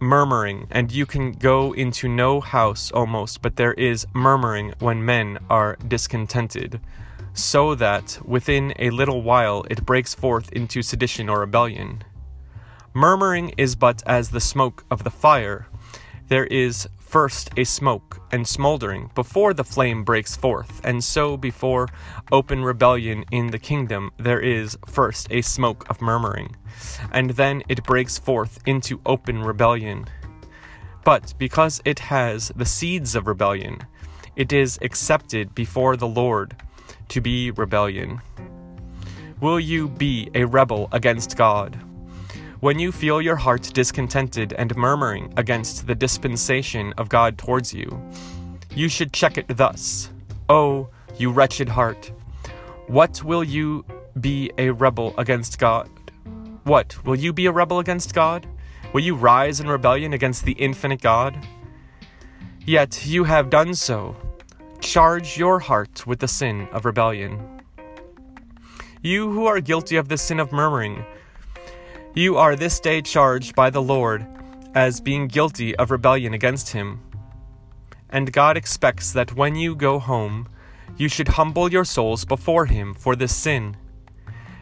murmuring, 0.00 0.66
and 0.70 0.90
you 0.90 1.06
can 1.06 1.32
go 1.32 1.72
into 1.72 2.08
no 2.08 2.40
house 2.40 2.90
almost, 2.92 3.42
but 3.42 3.56
there 3.56 3.74
is 3.74 4.06
murmuring 4.14 4.72
when 4.78 5.04
men 5.04 5.38
are 5.48 5.76
discontented, 5.86 6.80
so 7.34 7.74
that 7.74 8.18
within 8.24 8.72
a 8.78 8.90
little 8.90 9.22
while 9.22 9.64
it 9.70 9.84
breaks 9.84 10.14
forth 10.14 10.50
into 10.52 10.82
sedition 10.82 11.28
or 11.28 11.40
rebellion. 11.40 12.02
Murmuring 12.92 13.50
is 13.56 13.76
but 13.76 14.02
as 14.06 14.30
the 14.30 14.40
smoke 14.40 14.84
of 14.90 15.04
the 15.04 15.10
fire. 15.10 15.68
There 16.28 16.46
is 16.46 16.88
first 17.10 17.50
a 17.56 17.64
smoke 17.64 18.22
and 18.30 18.46
smoldering 18.46 19.10
before 19.16 19.52
the 19.52 19.64
flame 19.64 20.04
breaks 20.04 20.36
forth, 20.36 20.80
and 20.84 21.02
so 21.02 21.36
before 21.36 21.88
open 22.30 22.62
rebellion 22.62 23.24
in 23.32 23.48
the 23.48 23.58
kingdom 23.58 24.12
there 24.16 24.38
is 24.38 24.78
first 24.86 25.26
a 25.32 25.42
smoke 25.42 25.84
of 25.90 26.00
murmuring, 26.00 26.54
and 27.10 27.30
then 27.30 27.64
it 27.68 27.82
breaks 27.82 28.16
forth 28.16 28.60
into 28.64 29.00
open 29.04 29.42
rebellion. 29.42 30.04
But 31.04 31.34
because 31.36 31.82
it 31.84 31.98
has 31.98 32.52
the 32.54 32.64
seeds 32.64 33.16
of 33.16 33.26
rebellion, 33.26 33.80
it 34.36 34.52
is 34.52 34.78
accepted 34.80 35.52
before 35.52 35.96
the 35.96 36.06
Lord 36.06 36.54
to 37.08 37.20
be 37.20 37.50
rebellion. 37.50 38.20
Will 39.40 39.58
you 39.58 39.88
be 39.88 40.30
a 40.36 40.44
rebel 40.44 40.88
against 40.92 41.36
God? 41.36 41.89
When 42.60 42.78
you 42.78 42.92
feel 42.92 43.22
your 43.22 43.36
heart 43.36 43.70
discontented 43.72 44.52
and 44.52 44.76
murmuring 44.76 45.32
against 45.38 45.86
the 45.86 45.94
dispensation 45.94 46.92
of 46.98 47.08
God 47.08 47.38
towards 47.38 47.72
you, 47.72 47.88
you 48.74 48.86
should 48.86 49.14
check 49.14 49.38
it 49.38 49.56
thus 49.56 50.10
Oh, 50.50 50.90
you 51.16 51.30
wretched 51.30 51.70
heart, 51.70 52.12
what 52.86 53.24
will 53.24 53.42
you 53.42 53.86
be 54.20 54.52
a 54.58 54.68
rebel 54.70 55.14
against 55.16 55.58
God? 55.58 55.88
What, 56.64 57.02
will 57.02 57.16
you 57.16 57.32
be 57.32 57.46
a 57.46 57.52
rebel 57.52 57.78
against 57.78 58.12
God? 58.12 58.46
Will 58.92 59.00
you 59.00 59.14
rise 59.14 59.60
in 59.60 59.66
rebellion 59.66 60.12
against 60.12 60.44
the 60.44 60.52
infinite 60.52 61.00
God? 61.00 61.38
Yet 62.66 63.06
you 63.06 63.24
have 63.24 63.48
done 63.48 63.74
so. 63.74 64.14
Charge 64.80 65.38
your 65.38 65.60
heart 65.60 66.06
with 66.06 66.18
the 66.18 66.28
sin 66.28 66.68
of 66.72 66.84
rebellion. 66.84 67.62
You 69.00 69.30
who 69.30 69.46
are 69.46 69.60
guilty 69.60 69.96
of 69.96 70.08
the 70.08 70.18
sin 70.18 70.38
of 70.38 70.52
murmuring, 70.52 71.06
you 72.14 72.36
are 72.36 72.56
this 72.56 72.80
day 72.80 73.00
charged 73.00 73.54
by 73.54 73.70
the 73.70 73.82
Lord 73.82 74.26
as 74.74 75.00
being 75.00 75.28
guilty 75.28 75.76
of 75.76 75.92
rebellion 75.92 76.34
against 76.34 76.70
him. 76.70 77.00
And 78.08 78.32
God 78.32 78.56
expects 78.56 79.12
that 79.12 79.36
when 79.36 79.54
you 79.54 79.76
go 79.76 80.00
home, 80.00 80.48
you 80.96 81.08
should 81.08 81.28
humble 81.28 81.70
your 81.70 81.84
souls 81.84 82.24
before 82.24 82.66
him 82.66 82.94
for 82.94 83.14
this 83.14 83.34
sin. 83.34 83.76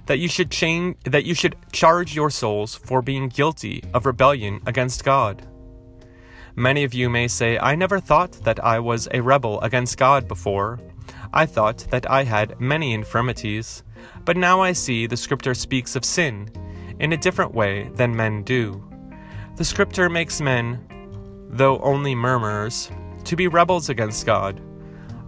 That 0.07 0.19
you 0.19 0.29
should 0.29 0.51
change 0.51 0.97
that 1.05 1.25
you 1.25 1.35
should 1.35 1.57
charge 1.73 2.15
your 2.15 2.31
souls 2.31 2.75
for 2.75 3.01
being 3.01 3.29
guilty 3.29 3.83
of 3.95 4.05
rebellion 4.05 4.61
against 4.67 5.05
God. 5.05 5.47
Many 6.55 6.85
of 6.85 6.93
you 6.93 7.09
may 7.09 7.29
say, 7.29 7.59
I 7.59 7.77
never 7.77 7.99
thought 7.99 8.33
that 8.45 8.63
I 8.63 8.79
was 8.79 9.09
a 9.13 9.23
rebel 9.23 9.61
against 9.63 9.97
God 9.97 10.29
before. 10.29 10.81
I 11.33 11.47
thought 11.47 11.87
that 11.91 12.11
I 12.11 12.25
had 12.25 12.61
many 12.61 12.93
infirmities. 12.93 13.85
But 14.25 14.37
now 14.37 14.61
I 14.61 14.73
see 14.73 15.07
the 15.07 15.17
scripture 15.17 15.55
speaks 15.55 15.97
of 15.97 16.05
sin 16.05 16.51
in 17.01 17.13
a 17.13 17.17
different 17.17 17.55
way 17.55 17.89
than 17.95 18.15
men 18.15 18.43
do. 18.43 18.83
The 19.57 19.65
scripture 19.65 20.09
makes 20.09 20.41
men, 20.41 20.85
though 21.51 21.79
only 21.81 22.15
murmurers, 22.15 22.91
to 23.25 23.37
be 23.37 23.49
rebels 23.49 23.89
against 23.89 24.27
God. 24.27 24.61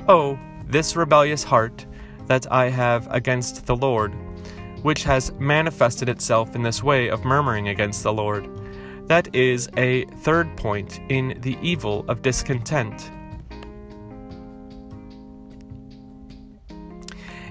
Oh, 0.08 0.38
this 0.66 0.96
rebellious 0.96 1.42
heart 1.44 1.86
that 2.26 2.50
I 2.50 2.70
have 2.70 3.08
against 3.10 3.66
the 3.66 3.76
Lord, 3.76 4.14
which 4.82 5.02
has 5.02 5.32
manifested 5.32 6.08
itself 6.08 6.54
in 6.54 6.62
this 6.62 6.82
way 6.82 7.10
of 7.10 7.24
murmuring 7.24 7.68
against 7.68 8.02
the 8.02 8.12
Lord. 8.12 8.48
That 9.08 9.34
is 9.34 9.68
a 9.76 10.04
third 10.22 10.56
point 10.56 11.00
in 11.08 11.38
the 11.40 11.58
evil 11.60 12.04
of 12.06 12.22
discontent. 12.22 13.10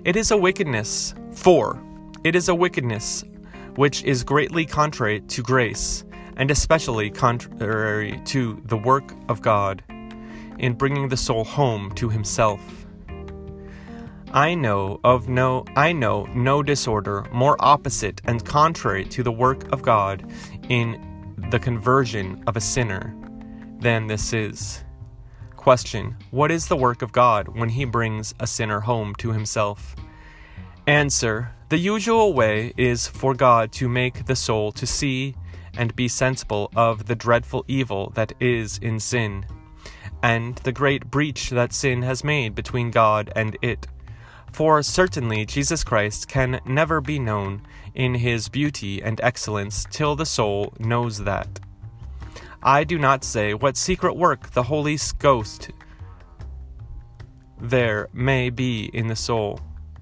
It 0.06 0.16
is 0.16 0.32
a 0.32 0.38
wickedness, 0.38 1.14
4. 1.34 1.84
it 2.24 2.36
is 2.36 2.48
a 2.48 2.56
wickedness 2.56 3.24
which 3.80 4.04
is 4.04 4.26
greatly 4.26 4.66
contrary 4.66 5.22
to 5.22 5.42
grace, 5.42 6.04
and 6.36 6.52
especially 6.52 7.10
contrary 7.10 8.22
to 8.26 8.62
the 8.66 8.76
work 8.76 9.14
of 9.30 9.42
God 9.42 9.82
in 10.58 10.74
bringing 10.74 11.08
the 11.08 11.16
soul 11.16 11.46
home 11.46 11.90
to 11.96 12.10
himself. 12.10 12.60
I 14.34 14.54
know 14.54 15.00
of 15.06 15.30
no 15.30 15.64
I 15.78 15.94
know 15.94 16.26
no 16.36 16.62
disorder 16.62 17.26
more 17.32 17.56
opposite 17.60 18.20
and 18.26 18.44
contrary 18.44 19.06
to 19.06 19.24
the 19.24 19.32
work 19.32 19.72
of 19.72 19.82
God 19.82 20.30
in 20.68 21.34
the 21.50 21.58
conversion 21.58 22.44
of 22.48 22.58
a 22.58 22.62
sinner 22.62 23.16
than 23.80 24.08
this 24.08 24.34
is. 24.34 24.84
Question 25.56 26.18
What 26.32 26.52
is 26.52 26.68
the 26.68 26.76
work 26.76 27.02
of 27.02 27.14
God 27.14 27.48
when 27.48 27.70
he 27.70 27.86
brings 27.86 28.34
a 28.42 28.46
sinner 28.46 28.82
home 28.82 29.16
to 29.20 29.32
himself? 29.32 29.96
Answer 30.86 31.56
The 31.70 31.78
usual 31.78 32.34
way 32.34 32.74
is 32.78 33.08
for 33.08 33.36
God 33.36 33.72
to 33.74 33.88
make 33.88 34.26
the 34.26 34.36
soul 34.36 34.72
to 34.72 34.88
see 34.88 35.36
and 35.78 35.96
be 35.96 36.08
sensible 36.08 36.72
of 36.76 37.06
the 37.06 37.14
dreadful 37.16 37.64
evil 37.68 38.12
that 38.16 38.34
is 38.40 38.80
in 38.80 39.00
sin, 39.00 39.46
and 40.24 40.56
the 40.58 40.72
great 40.72 41.12
breach 41.12 41.52
that 41.52 41.72
sin 41.72 42.02
has 42.02 42.24
made 42.24 42.56
between 42.56 42.90
God 42.90 43.32
and 43.36 43.56
it. 43.62 43.86
For 44.52 44.82
certainly 44.82 45.46
Jesus 45.46 45.84
Christ 45.84 46.28
can 46.28 46.60
never 46.66 47.02
be 47.02 47.20
known 47.20 47.62
in 47.94 48.16
his 48.16 48.50
beauty 48.50 49.04
and 49.04 49.22
excellence 49.22 49.86
till 49.92 50.16
the 50.16 50.26
soul 50.26 50.74
knows 50.80 51.20
that. 51.20 51.60
I 52.64 52.84
do 52.84 52.98
not 52.98 53.24
say 53.24 53.54
what 53.54 53.78
secret 53.78 54.16
work 54.16 54.54
the 54.54 54.64
Holy 54.64 54.98
Ghost 55.20 55.70
there 57.62 58.10
may 58.12 58.50
be 58.50 58.86
in 58.86 59.06
the 59.06 59.16
soul. 59.16 59.62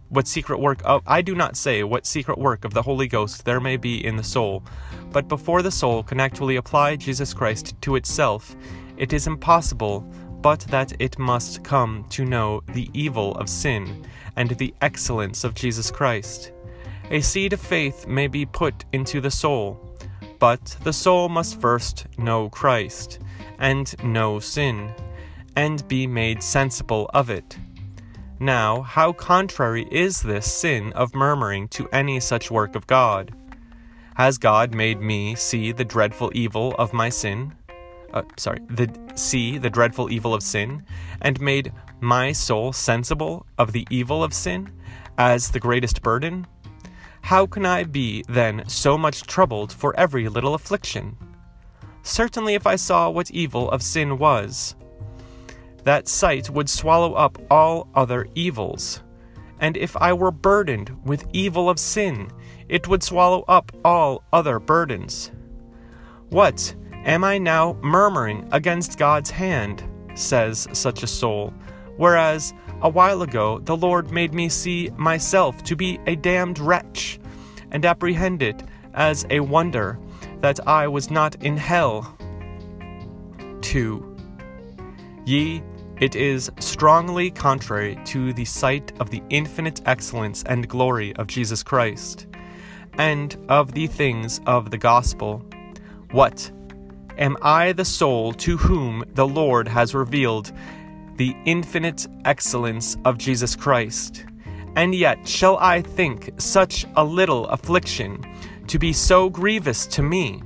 What 0.09 0.27
secret 0.27 0.59
work 0.59 0.81
of 0.85 1.03
I 1.05 1.21
do 1.21 1.35
not 1.35 1.57
say 1.57 1.83
what 1.83 2.05
secret 2.05 2.37
work 2.37 2.63
of 2.63 2.73
the 2.73 2.81
Holy 2.81 3.07
Ghost 3.07 3.43
there 3.43 3.59
may 3.59 3.75
be 3.75 4.05
in 4.05 4.15
the 4.15 4.23
soul, 4.23 4.63
but 5.11 5.27
before 5.27 5.61
the 5.61 5.71
soul 5.71 6.01
can 6.03 6.19
actually 6.19 6.55
apply 6.55 6.95
Jesus 6.95 7.33
Christ 7.33 7.75
to 7.81 7.95
itself, 7.95 8.55
it 8.97 9.11
is 9.11 9.27
impossible 9.27 10.01
but 10.41 10.61
that 10.61 10.93
it 10.99 11.17
must 11.19 11.63
come 11.63 12.05
to 12.09 12.23
know 12.23 12.61
the 12.73 12.89
evil 12.93 13.35
of 13.35 13.49
sin 13.49 14.05
and 14.35 14.51
the 14.51 14.73
excellence 14.81 15.43
of 15.43 15.55
Jesus 15.55 15.91
Christ. 15.91 16.51
A 17.09 17.21
seed 17.21 17.53
of 17.53 17.59
faith 17.59 18.07
may 18.07 18.27
be 18.27 18.45
put 18.45 18.85
into 18.93 19.19
the 19.19 19.31
soul, 19.31 19.97
but 20.39 20.77
the 20.83 20.93
soul 20.93 21.27
must 21.27 21.59
first 21.59 22.05
know 22.17 22.49
Christ, 22.49 23.19
and 23.59 23.93
know 24.03 24.39
sin, 24.39 24.93
and 25.55 25.87
be 25.87 26.05
made 26.05 26.43
sensible 26.43 27.09
of 27.13 27.29
it. 27.29 27.57
Now, 28.39 28.81
how 28.83 29.13
contrary 29.13 29.87
is 29.89 30.21
this 30.21 30.51
sin 30.51 30.93
of 30.93 31.15
murmuring 31.15 31.67
to 31.69 31.89
any 31.91 32.19
such 32.19 32.51
work 32.51 32.75
of 32.75 32.85
God? 32.85 33.33
Has 34.15 34.37
God 34.37 34.75
made 34.75 35.01
me 35.01 35.33
see 35.33 35.71
the 35.71 35.85
dreadful 35.85 36.31
evil 36.35 36.75
of 36.77 36.93
my 36.93 37.09
sin? 37.09 37.55
Uh, 38.13 38.21
sorry, 38.37 38.59
the 38.69 38.89
see 39.15 39.57
the 39.57 39.69
dreadful 39.69 40.11
evil 40.11 40.33
of 40.35 40.43
sin, 40.43 40.83
and 41.21 41.41
made 41.41 41.73
my 41.99 42.31
soul 42.31 42.71
sensible 42.71 43.45
of 43.57 43.71
the 43.71 43.87
evil 43.89 44.23
of 44.23 44.33
sin 44.33 44.71
as 45.17 45.49
the 45.49 45.59
greatest 45.59 46.03
burden? 46.03 46.45
How 47.21 47.47
can 47.47 47.65
I 47.65 47.83
be 47.83 48.23
then 48.29 48.63
so 48.67 48.97
much 48.97 49.23
troubled 49.23 49.71
for 49.73 49.95
every 49.99 50.29
little 50.29 50.53
affliction? 50.53 51.17
Certainly, 52.03 52.53
if 52.53 52.67
I 52.67 52.75
saw 52.75 53.09
what 53.09 53.31
evil 53.31 53.69
of 53.71 53.81
sin 53.81 54.17
was, 54.17 54.75
that 55.83 56.07
sight 56.07 56.49
would 56.49 56.69
swallow 56.69 57.13
up 57.13 57.37
all 57.49 57.87
other 57.95 58.27
evils. 58.35 59.03
And 59.59 59.75
if 59.77 59.95
I 59.97 60.13
were 60.13 60.31
burdened 60.31 60.95
with 61.03 61.27
evil 61.33 61.69
of 61.69 61.79
sin, 61.79 62.29
it 62.69 62.87
would 62.87 63.03
swallow 63.03 63.43
up 63.47 63.71
all 63.83 64.23
other 64.33 64.59
burdens. 64.59 65.31
What? 66.29 66.75
Am 67.05 67.23
I 67.23 67.37
now 67.37 67.77
murmuring 67.81 68.47
against 68.51 68.97
God's 68.97 69.31
hand? 69.31 69.83
says 70.13 70.67
such 70.73 71.03
a 71.03 71.07
soul, 71.07 71.53
whereas 71.95 72.53
a 72.81 72.89
while 72.89 73.21
ago, 73.21 73.59
the 73.59 73.77
Lord 73.77 74.11
made 74.11 74.33
me 74.33 74.49
see 74.49 74.89
myself 74.97 75.63
to 75.63 75.75
be 75.75 75.99
a 76.05 76.15
damned 76.15 76.59
wretch, 76.59 77.19
and 77.71 77.85
apprehend 77.85 78.41
it 78.41 78.63
as 78.93 79.25
a 79.29 79.39
wonder 79.39 79.99
that 80.41 80.65
I 80.67 80.87
was 80.87 81.09
not 81.09 81.41
in 81.43 81.57
hell. 81.57 82.17
2. 83.61 84.06
Ye, 85.27 85.61
it 85.99 86.15
is 86.15 86.49
strongly 86.59 87.29
contrary 87.29 87.99
to 88.05 88.31
the 88.31 88.45
sight 88.45 88.93
of 89.01 89.09
the 89.09 89.21
infinite 89.29 89.81
excellence 89.85 90.41
and 90.43 90.69
glory 90.69 91.13
of 91.17 91.27
Jesus 91.27 91.63
Christ, 91.63 92.27
and 92.93 93.35
of 93.49 93.73
the 93.73 93.87
things 93.87 94.39
of 94.45 94.71
the 94.71 94.77
gospel. 94.77 95.43
What? 96.11 96.49
Am 97.17 97.35
I 97.41 97.73
the 97.73 97.83
soul 97.83 98.31
to 98.35 98.55
whom 98.55 99.03
the 99.15 99.27
Lord 99.27 99.67
has 99.67 99.93
revealed 99.93 100.53
the 101.17 101.35
infinite 101.43 102.07
excellence 102.23 102.95
of 103.03 103.17
Jesus 103.17 103.53
Christ. 103.53 104.25
And 104.77 104.95
yet 104.95 105.27
shall 105.27 105.57
I 105.57 105.81
think 105.81 106.31
such 106.37 106.85
a 106.95 107.03
little 107.03 107.47
affliction 107.47 108.23
to 108.67 108.79
be 108.79 108.93
so 108.93 109.29
grievous 109.29 109.87
to 109.87 110.01
me, 110.01 110.41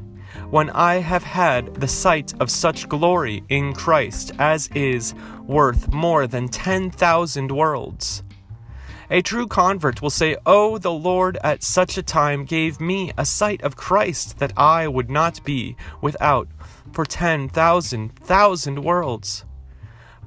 when 0.51 0.69
I 0.71 0.95
have 0.95 1.23
had 1.23 1.75
the 1.75 1.87
sight 1.87 2.33
of 2.41 2.51
such 2.51 2.89
glory 2.89 3.41
in 3.47 3.73
Christ 3.73 4.33
as 4.37 4.67
is 4.75 5.15
worth 5.47 5.91
more 5.93 6.27
than 6.27 6.49
ten 6.49 6.91
thousand 6.91 7.51
worlds? 7.51 8.21
A 9.09 9.21
true 9.21 9.47
convert 9.47 10.01
will 10.01 10.09
say, 10.09 10.35
Oh, 10.45 10.77
the 10.77 10.91
Lord 10.91 11.37
at 11.43 11.63
such 11.63 11.97
a 11.97 12.03
time 12.03 12.43
gave 12.43 12.81
me 12.81 13.11
a 13.17 13.25
sight 13.25 13.61
of 13.61 13.77
Christ 13.77 14.39
that 14.39 14.51
I 14.57 14.89
would 14.89 15.09
not 15.09 15.43
be 15.45 15.77
without 16.01 16.49
for 16.91 17.05
ten 17.05 17.47
thousand 17.47 18.13
thousand 18.17 18.83
worlds. 18.83 19.45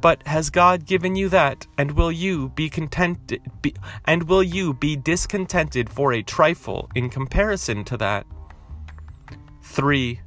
But 0.01 0.27
has 0.27 0.49
God 0.49 0.87
given 0.87 1.17
you 1.17 1.29
that, 1.31 1.67
and 1.79 1.93
will 1.93 2.13
you 2.13 2.49
be 2.51 2.71
contented 2.71 3.41
be, 3.61 3.75
and 4.07 4.23
will 4.23 4.43
you 4.43 4.73
be 4.73 4.97
discontented 4.97 5.89
for 5.89 6.13
a 6.13 6.23
trifle 6.23 6.91
in 6.95 7.11
comparison 7.11 7.85
to 7.85 7.97
that? 7.99 8.27
3. 9.75 10.21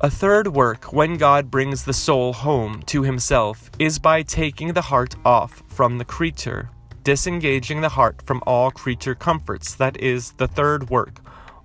A 0.00 0.10
third 0.10 0.48
work 0.48 0.92
when 0.92 1.16
God 1.16 1.48
brings 1.48 1.84
the 1.84 1.92
soul 1.92 2.32
home 2.32 2.82
to 2.86 3.04
himself 3.04 3.70
is 3.78 4.00
by 4.00 4.22
taking 4.22 4.72
the 4.72 4.82
heart 4.82 5.14
off 5.24 5.62
from 5.68 5.98
the 5.98 6.04
creature, 6.04 6.70
disengaging 7.04 7.80
the 7.80 7.90
heart 7.90 8.20
from 8.26 8.42
all 8.48 8.72
creature 8.72 9.14
comforts. 9.14 9.76
That 9.76 9.96
is 10.00 10.32
the 10.32 10.48
third 10.48 10.90
work, 10.90 11.20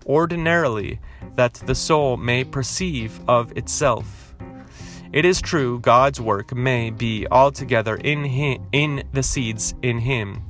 ordinarily, 0.06 1.00
that 1.36 1.56
the 1.56 1.74
soul 1.74 2.16
may 2.16 2.44
perceive 2.44 3.20
of 3.28 3.58
itself. 3.58 4.36
It 5.12 5.26
is 5.26 5.42
true, 5.42 5.80
God's 5.80 6.22
work 6.22 6.54
may 6.54 6.92
be 6.92 7.26
altogether 7.32 7.96
in, 7.96 8.24
him, 8.24 8.68
in 8.72 9.04
the 9.14 9.24
seeds 9.24 9.74
in 9.82 9.98
Him, 9.98 10.44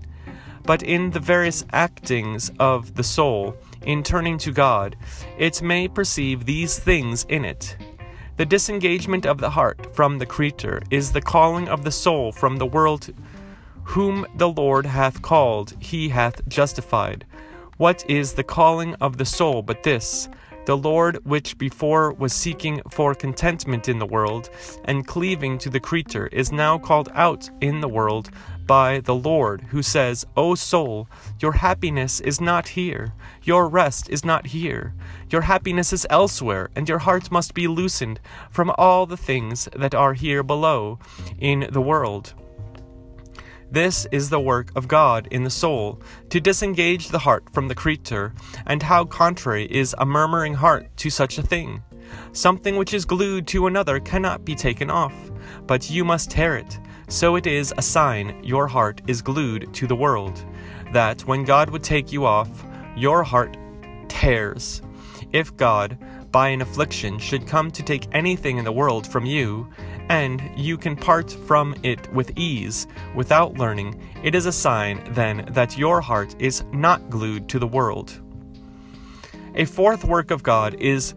but 0.65 0.83
in 0.83 1.11
the 1.11 1.21
various 1.21 1.63
actings 1.71 2.51
of 2.59 2.95
the 2.95 3.03
soul, 3.03 3.55
in 3.83 4.03
turning 4.03 4.37
to 4.39 4.51
God, 4.51 4.95
it 5.37 5.61
may 5.61 5.87
perceive 5.87 6.45
these 6.45 6.79
things 6.79 7.25
in 7.29 7.45
it. 7.45 7.77
The 8.37 8.45
disengagement 8.45 9.25
of 9.25 9.39
the 9.39 9.49
heart 9.49 9.95
from 9.95 10.19
the 10.19 10.25
creature 10.25 10.81
is 10.91 11.11
the 11.11 11.21
calling 11.21 11.67
of 11.67 11.83
the 11.83 11.91
soul 11.91 12.31
from 12.31 12.57
the 12.57 12.65
world. 12.65 13.13
Whom 13.83 14.27
the 14.35 14.49
Lord 14.49 14.85
hath 14.85 15.21
called, 15.21 15.73
he 15.79 16.09
hath 16.09 16.47
justified. 16.47 17.25
What 17.77 18.03
is 18.09 18.33
the 18.33 18.43
calling 18.43 18.95
of 18.95 19.17
the 19.17 19.25
soul 19.25 19.61
but 19.61 19.83
this? 19.83 20.29
The 20.65 20.75
Lord, 20.75 21.25
which 21.25 21.57
before 21.57 22.11
was 22.11 22.33
seeking 22.33 22.81
for 22.89 23.15
contentment 23.15 23.87
in 23.87 23.99
the 23.99 24.05
world 24.05 24.49
and 24.83 25.07
cleaving 25.07 25.57
to 25.59 25.69
the 25.69 25.79
creature, 25.79 26.27
is 26.27 26.51
now 26.51 26.77
called 26.77 27.09
out 27.13 27.49
in 27.61 27.79
the 27.79 27.87
world 27.87 28.29
by 28.67 28.99
the 28.99 29.15
Lord, 29.15 29.61
who 29.69 29.81
says, 29.81 30.25
O 30.35 30.53
soul, 30.53 31.07
your 31.39 31.53
happiness 31.53 32.19
is 32.19 32.41
not 32.41 32.69
here, 32.69 33.13
your 33.43 33.67
rest 33.67 34.09
is 34.09 34.25
not 34.25 34.47
here, 34.47 34.93
your 35.29 35.41
happiness 35.41 35.93
is 35.93 36.05
elsewhere, 36.09 36.69
and 36.75 36.87
your 36.87 36.99
heart 36.99 37.31
must 37.31 37.53
be 37.53 37.67
loosened 37.67 38.19
from 38.51 38.71
all 38.77 39.05
the 39.05 39.17
things 39.17 39.69
that 39.75 39.95
are 39.95 40.13
here 40.13 40.43
below 40.43 40.99
in 41.39 41.67
the 41.71 41.81
world. 41.81 42.33
This 43.69 44.07
is 44.11 44.29
the 44.29 44.39
work 44.39 44.71
of 44.75 44.87
God 44.87 45.27
in 45.29 45.43
the 45.43 45.49
soul, 45.49 46.01
to 46.29 46.39
disengage 46.39 47.09
the 47.09 47.19
heart 47.19 47.49
from 47.51 47.67
the 47.67 47.75
creature, 47.75 48.33
and 48.65 48.83
how 48.83 49.03
contrary 49.03 49.65
is 49.65 49.95
a 49.97 50.05
murmuring 50.05 50.53
heart 50.53 50.95
to 50.97 51.09
such 51.09 51.37
a 51.37 51.43
thing. 51.43 51.83
Something 52.31 52.77
which 52.77 52.93
is 52.93 53.03
glued 53.03 53.45
to 53.47 53.67
another 53.67 53.99
cannot 53.99 54.45
be 54.45 54.55
taken 54.55 54.89
off, 54.89 55.13
but 55.65 55.89
you 55.89 56.05
must 56.05 56.31
tear 56.31 56.55
it. 56.55 56.79
So 57.09 57.37
it 57.37 57.47
is 57.47 57.73
a 57.77 57.81
sign 57.81 58.43
your 58.43 58.67
heart 58.67 59.01
is 59.07 59.21
glued 59.21 59.73
to 59.75 59.87
the 59.87 59.95
world, 59.95 60.43
that 60.91 61.21
when 61.21 61.45
God 61.45 61.69
would 61.69 61.83
take 61.83 62.11
you 62.11 62.25
off, 62.25 62.65
your 62.97 63.23
heart 63.23 63.55
tears. 64.09 64.81
If 65.31 65.55
God, 65.55 65.97
by 66.31 66.49
an 66.49 66.61
affliction, 66.61 67.17
should 67.17 67.47
come 67.47 67.71
to 67.71 67.81
take 67.81 68.07
anything 68.11 68.57
in 68.57 68.65
the 68.65 68.73
world 68.73 69.07
from 69.07 69.25
you, 69.25 69.69
and 70.09 70.41
you 70.57 70.77
can 70.77 70.97
part 70.97 71.31
from 71.31 71.75
it 71.81 72.11
with 72.13 72.37
ease 72.37 72.87
without 73.15 73.57
learning, 73.57 74.01
it 74.21 74.35
is 74.35 74.45
a 74.45 74.51
sign 74.51 75.01
then 75.13 75.47
that 75.51 75.77
your 75.77 76.01
heart 76.01 76.35
is 76.39 76.65
not 76.73 77.09
glued 77.09 77.47
to 77.47 77.59
the 77.59 77.67
world. 77.67 78.19
A 79.55 79.63
fourth 79.63 80.03
work 80.03 80.29
of 80.29 80.43
God 80.43 80.75
is 80.75 81.15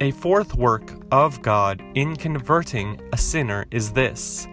a 0.00 0.12
fourth 0.12 0.54
work 0.54 0.92
of 1.10 1.42
God 1.42 1.82
in 1.96 2.14
converting 2.14 3.00
a 3.12 3.18
sinner 3.18 3.66
is 3.72 3.90
this 3.90 4.46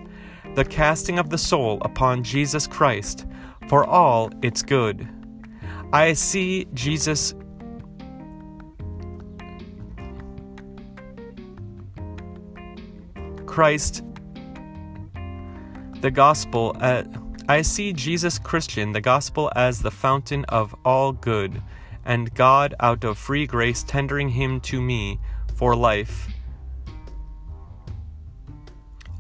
the 0.56 0.66
casting 0.66 1.20
of 1.20 1.30
the 1.30 1.38
soul 1.38 1.80
upon 1.82 2.24
Jesus 2.24 2.66
Christ 2.66 3.28
for 3.68 3.86
all 3.86 4.32
its 4.42 4.64
good. 4.64 5.08
I 5.92 6.14
see 6.14 6.66
Jesus. 6.74 7.36
Christ, 13.46 14.04
the 16.02 16.12
gospel, 16.12 16.76
uh, 16.82 17.04
I 17.48 17.62
see 17.62 17.94
Jesus 17.94 18.38
Christian, 18.38 18.92
the 18.92 19.00
gospel, 19.00 19.52
as 19.56 19.82
the 19.82 19.92
fountain 19.92 20.44
of 20.46 20.76
all 20.84 21.14
good, 21.14 21.62
and 22.04 22.34
God 22.34 22.76
out 22.82 23.06
of 23.06 23.18
free 23.18 23.46
grace 23.46 23.84
tendering 23.84 24.30
him 24.30 24.60
to 24.62 24.82
me 24.82 25.20
for 25.54 25.74
life 25.76 26.28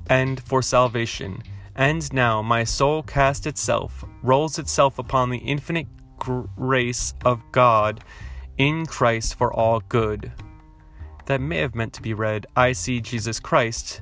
and 0.09 0.39
for 0.41 0.61
salvation. 0.61 1.41
And 1.75 2.11
now 2.13 2.41
my 2.41 2.63
soul 2.63 3.03
casts 3.03 3.45
itself, 3.45 4.05
rolls 4.23 4.57
itself 4.57 4.97
upon 4.97 5.29
the 5.29 5.39
infinite 5.39 5.87
grace 6.17 7.13
of 7.25 7.41
God 7.51 8.03
in 8.57 8.85
Christ 8.85 9.35
for 9.35 9.53
all 9.53 9.81
good. 9.81 10.31
That 11.25 11.41
may 11.41 11.57
have 11.57 11.75
meant 11.75 11.93
to 11.93 12.01
be 12.01 12.13
read, 12.13 12.45
I 12.55 12.71
see 12.71 13.01
Jesus 13.01 13.39
Christ 13.39 14.01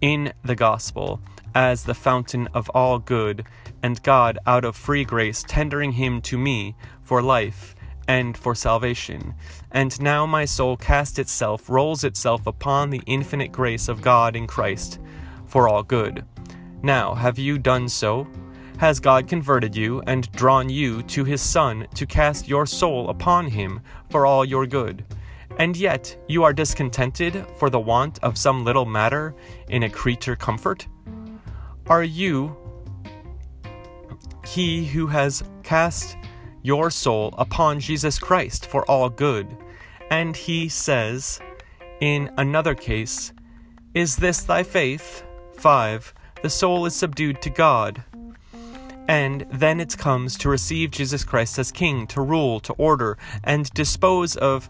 in 0.00 0.32
the 0.44 0.54
gospel 0.54 1.20
as 1.54 1.84
the 1.84 1.94
fountain 1.94 2.46
of 2.54 2.68
all 2.70 2.98
good, 2.98 3.44
and 3.82 4.02
God 4.02 4.38
out 4.46 4.64
of 4.64 4.76
free 4.76 5.04
grace 5.04 5.42
tendering 5.48 5.92
him 5.92 6.20
to 6.22 6.36
me 6.36 6.76
for 7.00 7.22
life 7.22 7.74
and 8.06 8.36
for 8.36 8.54
salvation. 8.54 9.34
And 9.72 9.98
now 10.00 10.26
my 10.26 10.44
soul 10.44 10.76
casts 10.76 11.18
itself, 11.18 11.68
rolls 11.68 12.04
itself 12.04 12.46
upon 12.46 12.90
the 12.90 13.02
infinite 13.06 13.52
grace 13.52 13.88
of 13.88 14.02
God 14.02 14.36
in 14.36 14.46
Christ 14.46 15.00
for 15.46 15.68
all 15.68 15.82
good. 15.82 16.24
Now, 16.82 17.14
have 17.14 17.38
you 17.38 17.58
done 17.58 17.88
so? 17.88 18.26
Has 18.78 19.00
God 19.00 19.26
converted 19.26 19.74
you 19.74 20.02
and 20.06 20.30
drawn 20.32 20.68
you 20.68 21.02
to 21.04 21.24
his 21.24 21.40
Son 21.40 21.86
to 21.94 22.04
cast 22.04 22.46
your 22.46 22.66
soul 22.66 23.08
upon 23.08 23.46
him 23.46 23.80
for 24.10 24.26
all 24.26 24.44
your 24.44 24.66
good? 24.66 25.04
And 25.58 25.76
yet 25.76 26.16
you 26.28 26.44
are 26.44 26.52
discontented 26.52 27.46
for 27.58 27.70
the 27.70 27.80
want 27.80 28.18
of 28.22 28.36
some 28.36 28.64
little 28.64 28.84
matter 28.84 29.34
in 29.68 29.84
a 29.84 29.90
creature 29.90 30.36
comfort? 30.36 30.86
Are 31.86 32.04
you 32.04 32.56
he 34.44 34.84
who 34.84 35.06
has 35.06 35.42
cast 35.62 36.16
your 36.62 36.90
soul 36.90 37.34
upon 37.38 37.80
Jesus 37.80 38.18
Christ 38.18 38.66
for 38.66 38.84
all 38.90 39.08
good? 39.08 39.56
And 40.10 40.36
he 40.36 40.68
says, 40.68 41.40
in 42.00 42.30
another 42.36 42.74
case, 42.74 43.32
Is 43.94 44.16
this 44.16 44.42
thy 44.42 44.62
faith? 44.62 45.22
5. 45.66 46.14
The 46.42 46.48
soul 46.48 46.86
is 46.86 46.94
subdued 46.94 47.42
to 47.42 47.50
God. 47.50 48.04
And 49.08 49.44
then 49.50 49.80
it 49.80 49.98
comes 49.98 50.38
to 50.38 50.48
receive 50.48 50.92
Jesus 50.92 51.24
Christ 51.24 51.58
as 51.58 51.72
King, 51.72 52.06
to 52.06 52.20
rule, 52.20 52.60
to 52.60 52.72
order, 52.74 53.18
and 53.42 53.68
dispose 53.70 54.36
of 54.36 54.68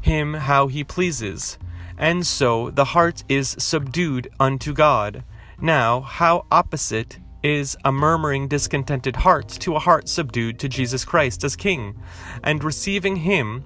him 0.00 0.34
how 0.34 0.68
he 0.68 0.84
pleases. 0.84 1.58
And 1.98 2.24
so 2.24 2.70
the 2.70 2.84
heart 2.84 3.24
is 3.28 3.56
subdued 3.58 4.30
unto 4.38 4.72
God. 4.72 5.24
Now, 5.60 6.02
how 6.02 6.46
opposite 6.52 7.18
is 7.42 7.76
a 7.84 7.90
murmuring, 7.90 8.46
discontented 8.46 9.16
heart 9.16 9.48
to 9.48 9.74
a 9.74 9.80
heart 9.80 10.08
subdued 10.08 10.60
to 10.60 10.68
Jesus 10.68 11.04
Christ 11.04 11.42
as 11.42 11.56
King, 11.56 11.98
and 12.44 12.62
receiving 12.62 13.16
him 13.16 13.64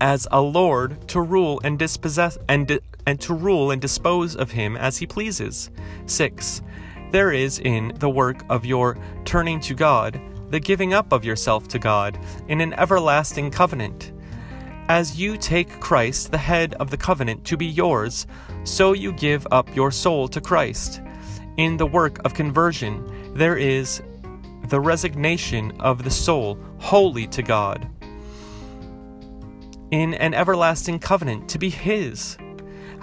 as 0.00 0.26
a 0.32 0.40
Lord 0.40 1.06
to 1.06 1.20
rule 1.20 1.60
and 1.62 1.78
dispossess 1.78 2.36
and 2.48 2.66
di- 2.66 2.80
and 3.06 3.20
to 3.20 3.34
rule 3.34 3.70
and 3.70 3.80
dispose 3.80 4.36
of 4.36 4.50
him 4.50 4.76
as 4.76 4.98
he 4.98 5.06
pleases. 5.06 5.70
6. 6.06 6.62
There 7.12 7.32
is 7.32 7.60
in 7.60 7.92
the 7.98 8.10
work 8.10 8.44
of 8.50 8.66
your 8.66 8.98
turning 9.24 9.60
to 9.60 9.74
God 9.74 10.20
the 10.50 10.60
giving 10.60 10.94
up 10.94 11.12
of 11.12 11.24
yourself 11.24 11.68
to 11.68 11.78
God 11.78 12.18
in 12.48 12.60
an 12.60 12.72
everlasting 12.74 13.50
covenant. 13.50 14.12
As 14.88 15.18
you 15.18 15.36
take 15.36 15.80
Christ, 15.80 16.30
the 16.30 16.38
head 16.38 16.74
of 16.74 16.90
the 16.90 16.96
covenant, 16.96 17.44
to 17.46 17.56
be 17.56 17.66
yours, 17.66 18.26
so 18.64 18.92
you 18.92 19.12
give 19.12 19.46
up 19.50 19.74
your 19.74 19.90
soul 19.90 20.28
to 20.28 20.40
Christ. 20.40 21.00
In 21.56 21.76
the 21.76 21.86
work 21.86 22.24
of 22.24 22.34
conversion, 22.34 23.34
there 23.34 23.56
is 23.56 24.02
the 24.68 24.80
resignation 24.80 25.72
of 25.80 26.04
the 26.04 26.10
soul 26.10 26.58
wholly 26.78 27.26
to 27.28 27.42
God. 27.42 27.88
In 29.90 30.14
an 30.14 30.34
everlasting 30.34 30.98
covenant 30.98 31.48
to 31.48 31.58
be 31.58 31.70
His. 31.70 32.36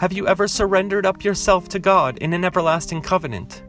Have 0.04 0.12
you 0.12 0.28
ever 0.28 0.50
surrendered 0.50 1.06
up 1.06 1.24
yourself 1.24 1.70
to 1.70 1.80
God 1.80 2.18
in 2.18 2.34
an 2.34 2.44
everlasting 2.44 3.02
covenant? 3.02 3.64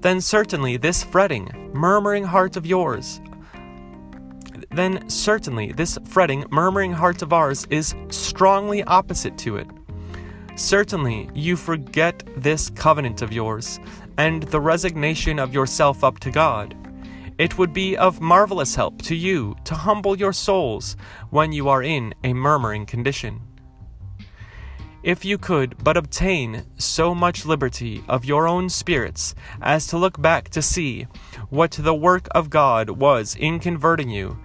Then 0.00 0.20
certainly 0.20 0.76
this 0.76 1.04
fretting, 1.04 1.70
murmuring 1.74 2.24
heart 2.24 2.56
of 2.56 2.66
yours, 2.66 3.20
then 4.72 5.08
certainly 5.08 5.70
this 5.70 5.96
fretting, 6.04 6.44
murmuring 6.50 6.92
heart 6.92 7.22
of 7.22 7.32
ours 7.32 7.68
is 7.70 7.94
strongly 8.08 8.82
opposite 8.82 9.38
to 9.38 9.58
it. 9.58 9.68
Certainly 10.56 11.30
you 11.34 11.54
forget 11.54 12.20
this 12.36 12.68
covenant 12.70 13.22
of 13.22 13.32
yours 13.32 13.78
and 14.18 14.42
the 14.42 14.60
resignation 14.60 15.38
of 15.38 15.54
yourself 15.54 16.02
up 16.02 16.18
to 16.18 16.32
God. 16.32 16.74
It 17.38 17.58
would 17.58 17.72
be 17.72 17.96
of 17.96 18.20
marvelous 18.20 18.74
help 18.74 19.02
to 19.02 19.14
you 19.14 19.54
to 19.62 19.76
humble 19.76 20.18
your 20.18 20.32
souls 20.32 20.96
when 21.30 21.52
you 21.52 21.68
are 21.68 21.84
in 21.84 22.12
a 22.24 22.32
murmuring 22.32 22.86
condition. 22.86 23.45
If 25.02 25.24
you 25.24 25.38
could 25.38 25.82
but 25.84 25.96
obtain 25.96 26.64
so 26.78 27.14
much 27.14 27.46
liberty 27.46 28.02
of 28.08 28.24
your 28.24 28.48
own 28.48 28.68
spirits 28.68 29.34
as 29.60 29.86
to 29.88 29.98
look 29.98 30.20
back 30.20 30.48
to 30.50 30.62
see 30.62 31.06
what 31.48 31.72
the 31.72 31.94
work 31.94 32.28
of 32.32 32.50
God 32.50 32.90
was 32.90 33.36
in 33.36 33.60
converting 33.60 34.10
you, 34.10 34.38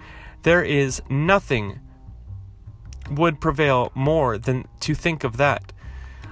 there 0.44 0.64
is 0.64 1.02
nothing 1.10 1.80
would 3.10 3.42
prevail 3.42 3.92
more 3.96 4.38
than 4.38 4.68
to 4.82 4.94
think 4.94 5.24
of 5.24 5.38
that. 5.38 5.74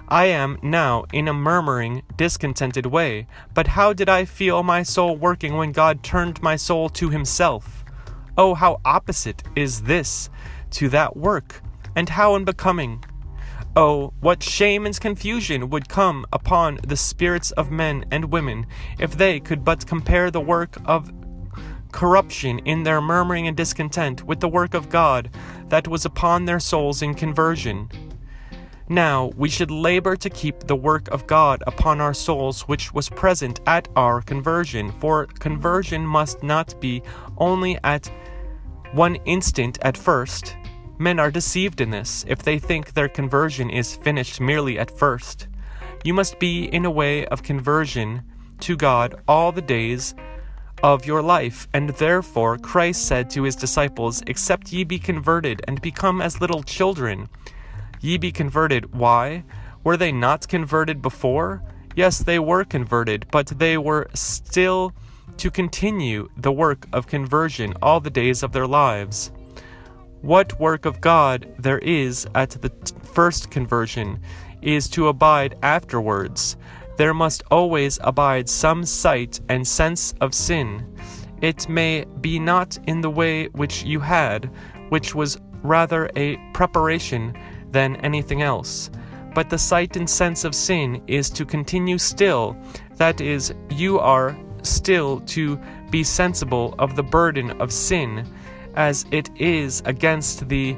I 0.07 0.25
am 0.25 0.57
now 0.63 1.05
in 1.13 1.27
a 1.27 1.33
murmuring, 1.33 2.01
discontented 2.17 2.87
way, 2.87 3.27
but 3.53 3.67
how 3.67 3.93
did 3.93 4.09
I 4.09 4.25
feel 4.25 4.63
my 4.63 4.81
soul 4.81 5.15
working 5.15 5.55
when 5.55 5.71
God 5.71 6.01
turned 6.01 6.41
my 6.41 6.55
soul 6.55 6.89
to 6.89 7.09
Himself? 7.09 7.85
Oh, 8.37 8.55
how 8.55 8.81
opposite 8.83 9.43
is 9.55 9.83
this 9.83 10.29
to 10.71 10.89
that 10.89 11.15
work, 11.15 11.61
and 11.95 12.09
how 12.09 12.35
unbecoming! 12.35 13.03
Oh, 13.81 14.11
what 14.19 14.43
shame 14.43 14.85
and 14.85 14.99
confusion 14.99 15.69
would 15.69 15.87
come 15.87 16.25
upon 16.33 16.79
the 16.85 16.97
spirits 16.97 17.51
of 17.51 17.71
men 17.71 18.03
and 18.11 18.25
women 18.25 18.67
if 18.99 19.15
they 19.15 19.39
could 19.39 19.63
but 19.63 19.87
compare 19.87 20.29
the 20.29 20.41
work 20.41 20.75
of 20.83 21.09
corruption 21.93 22.59
in 22.65 22.83
their 22.83 22.99
murmuring 22.99 23.47
and 23.47 23.55
discontent 23.55 24.25
with 24.25 24.41
the 24.41 24.49
work 24.49 24.73
of 24.73 24.89
God 24.89 25.29
that 25.69 25.87
was 25.87 26.03
upon 26.03 26.43
their 26.43 26.59
souls 26.59 27.01
in 27.01 27.13
conversion. 27.13 27.89
Now 28.89 29.31
we 29.37 29.47
should 29.47 29.71
labor 29.71 30.17
to 30.17 30.29
keep 30.29 30.59
the 30.59 30.75
work 30.75 31.07
of 31.07 31.25
God 31.25 31.63
upon 31.65 32.01
our 32.01 32.13
souls 32.13 32.63
which 32.63 32.93
was 32.93 33.07
present 33.07 33.61
at 33.65 33.87
our 33.95 34.21
conversion, 34.21 34.91
for 34.99 35.25
conversion 35.25 36.05
must 36.05 36.43
not 36.43 36.77
be 36.81 37.01
only 37.37 37.79
at 37.85 38.11
one 38.91 39.15
instant 39.23 39.79
at 39.83 39.95
first. 39.95 40.57
Men 40.99 41.19
are 41.19 41.31
deceived 41.31 41.81
in 41.81 41.89
this 41.89 42.23
if 42.27 42.43
they 42.43 42.59
think 42.59 42.93
their 42.93 43.09
conversion 43.09 43.71
is 43.71 43.95
finished 43.95 44.39
merely 44.39 44.77
at 44.77 44.95
first. 44.95 45.47
You 46.03 46.13
must 46.13 46.37
be 46.37 46.65
in 46.65 46.85
a 46.85 46.91
way 46.91 47.25
of 47.25 47.41
conversion 47.41 48.21
to 48.59 48.77
God 48.77 49.15
all 49.27 49.51
the 49.51 49.61
days 49.61 50.13
of 50.83 51.05
your 51.05 51.23
life, 51.23 51.67
and 51.73 51.89
therefore 51.89 52.59
Christ 52.59 53.07
said 53.07 53.31
to 53.31 53.43
his 53.43 53.55
disciples, 53.55 54.21
Except 54.27 54.71
ye 54.71 54.83
be 54.83 54.99
converted 54.99 55.61
and 55.67 55.81
become 55.81 56.21
as 56.21 56.39
little 56.39 56.61
children, 56.61 57.29
Ye 58.01 58.17
be 58.17 58.31
converted. 58.31 58.93
Why? 58.93 59.43
Were 59.83 59.97
they 59.97 60.11
not 60.11 60.47
converted 60.47 61.01
before? 61.01 61.61
Yes, 61.95 62.19
they 62.19 62.39
were 62.39 62.63
converted, 62.63 63.25
but 63.31 63.47
they 63.47 63.77
were 63.77 64.07
still 64.13 64.93
to 65.37 65.51
continue 65.51 66.29
the 66.37 66.51
work 66.51 66.87
of 66.93 67.07
conversion 67.07 67.73
all 67.81 67.99
the 67.99 68.09
days 68.09 68.41
of 68.41 68.51
their 68.53 68.67
lives. 68.67 69.31
What 70.21 70.59
work 70.59 70.85
of 70.85 70.99
God 70.99 71.47
there 71.57 71.79
is 71.79 72.27
at 72.35 72.49
the 72.49 72.69
first 73.13 73.49
conversion 73.49 74.19
is 74.61 74.89
to 74.89 75.07
abide 75.07 75.57
afterwards. 75.63 76.57
There 76.97 77.13
must 77.13 77.43
always 77.49 77.99
abide 78.03 78.49
some 78.49 78.83
sight 78.83 79.39
and 79.47 79.65
sense 79.65 80.13
of 80.19 80.33
sin. 80.33 80.93
It 81.41 81.69
may 81.69 82.03
be 82.19 82.37
not 82.37 82.77
in 82.85 82.99
the 82.99 83.09
way 83.09 83.47
which 83.47 83.83
you 83.83 84.01
had, 84.01 84.51
which 84.89 85.15
was 85.15 85.39
rather 85.63 86.09
a 86.17 86.35
preparation 86.53 87.33
than 87.71 87.95
anything 87.97 88.41
else. 88.41 88.89
But 89.33 89.49
the 89.49 89.57
sight 89.57 89.95
and 89.95 90.09
sense 90.09 90.43
of 90.43 90.53
sin 90.53 91.01
is 91.07 91.29
to 91.29 91.45
continue 91.45 91.97
still, 91.97 92.57
that 92.97 93.21
is, 93.21 93.53
you 93.69 93.99
are 93.99 94.37
still 94.63 95.21
to 95.21 95.57
be 95.89 96.03
sensible 96.03 96.75
of 96.77 96.97
the 96.97 97.03
burden 97.03 97.51
of 97.61 97.71
sin, 97.71 98.27
as 98.75 99.05
it 99.11 99.29
is 99.39 99.81
against 99.85 100.47
the 100.49 100.77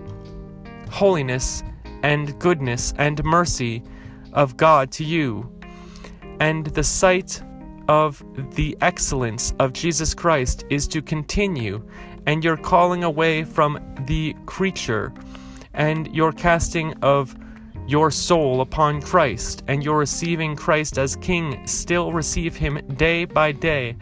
holiness 0.90 1.64
and 2.04 2.38
goodness 2.40 2.94
and 2.98 3.24
mercy 3.24 3.84
of 4.34 4.58
God 4.58 4.92
to 4.94 5.04
you, 5.04 5.50
and 6.40 6.66
the 6.68 6.84
sight 6.84 7.42
of 7.88 8.24
the 8.56 8.78
excellence 8.82 9.54
of 9.60 9.74
Jesus 9.74 10.14
Christ 10.14 10.66
is 10.70 10.88
to 10.90 11.02
continue, 11.02 11.84
and 12.26 12.44
your 12.44 12.58
calling 12.58 13.04
away 13.04 13.44
from 13.44 13.80
the 14.08 14.36
creature 14.46 15.14
and 15.74 16.14
your 16.14 16.32
casting 16.32 16.94
of 17.02 17.36
your 17.88 18.12
soul 18.12 18.62
upon 18.62 19.02
Christ, 19.02 19.64
and 19.68 19.84
your 19.84 19.98
receiving 19.98 20.56
Christ 20.56 20.98
as 20.98 21.16
King, 21.18 21.66
still 21.68 22.14
receive 22.14 22.56
him 22.56 22.80
day 22.96 23.26
by 23.26 23.52
day, 23.52 23.98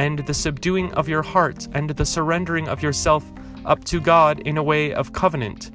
and 0.00 0.20
the 0.20 0.32
subduing 0.32 0.90
of 0.94 1.10
your 1.10 1.20
heart, 1.20 1.68
and 1.74 1.90
the 1.90 2.06
surrendering 2.06 2.66
of 2.68 2.82
yourself 2.82 3.30
up 3.66 3.84
to 3.84 4.00
God 4.00 4.40
in 4.40 4.56
a 4.56 4.62
way 4.62 4.94
of 4.94 5.12
covenant. 5.12 5.70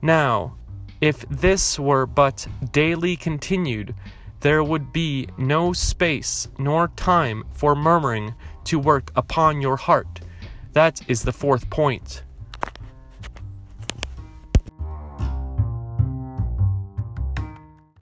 Now, 0.00 0.54
if 1.00 1.28
this 1.28 1.76
were 1.76 2.06
but 2.06 2.46
daily 2.70 3.16
continued, 3.16 3.92
there 4.38 4.62
would 4.62 4.92
be 4.92 5.26
no 5.36 5.72
space 5.72 6.46
nor 6.58 6.86
time 6.94 7.42
for 7.50 7.74
murmuring 7.74 8.36
to 8.66 8.78
work 8.78 9.10
upon 9.16 9.60
your 9.60 9.78
heart. 9.78 10.20
That 10.72 11.00
is 11.08 11.24
the 11.24 11.32
fourth 11.32 11.68
point. 11.70 12.22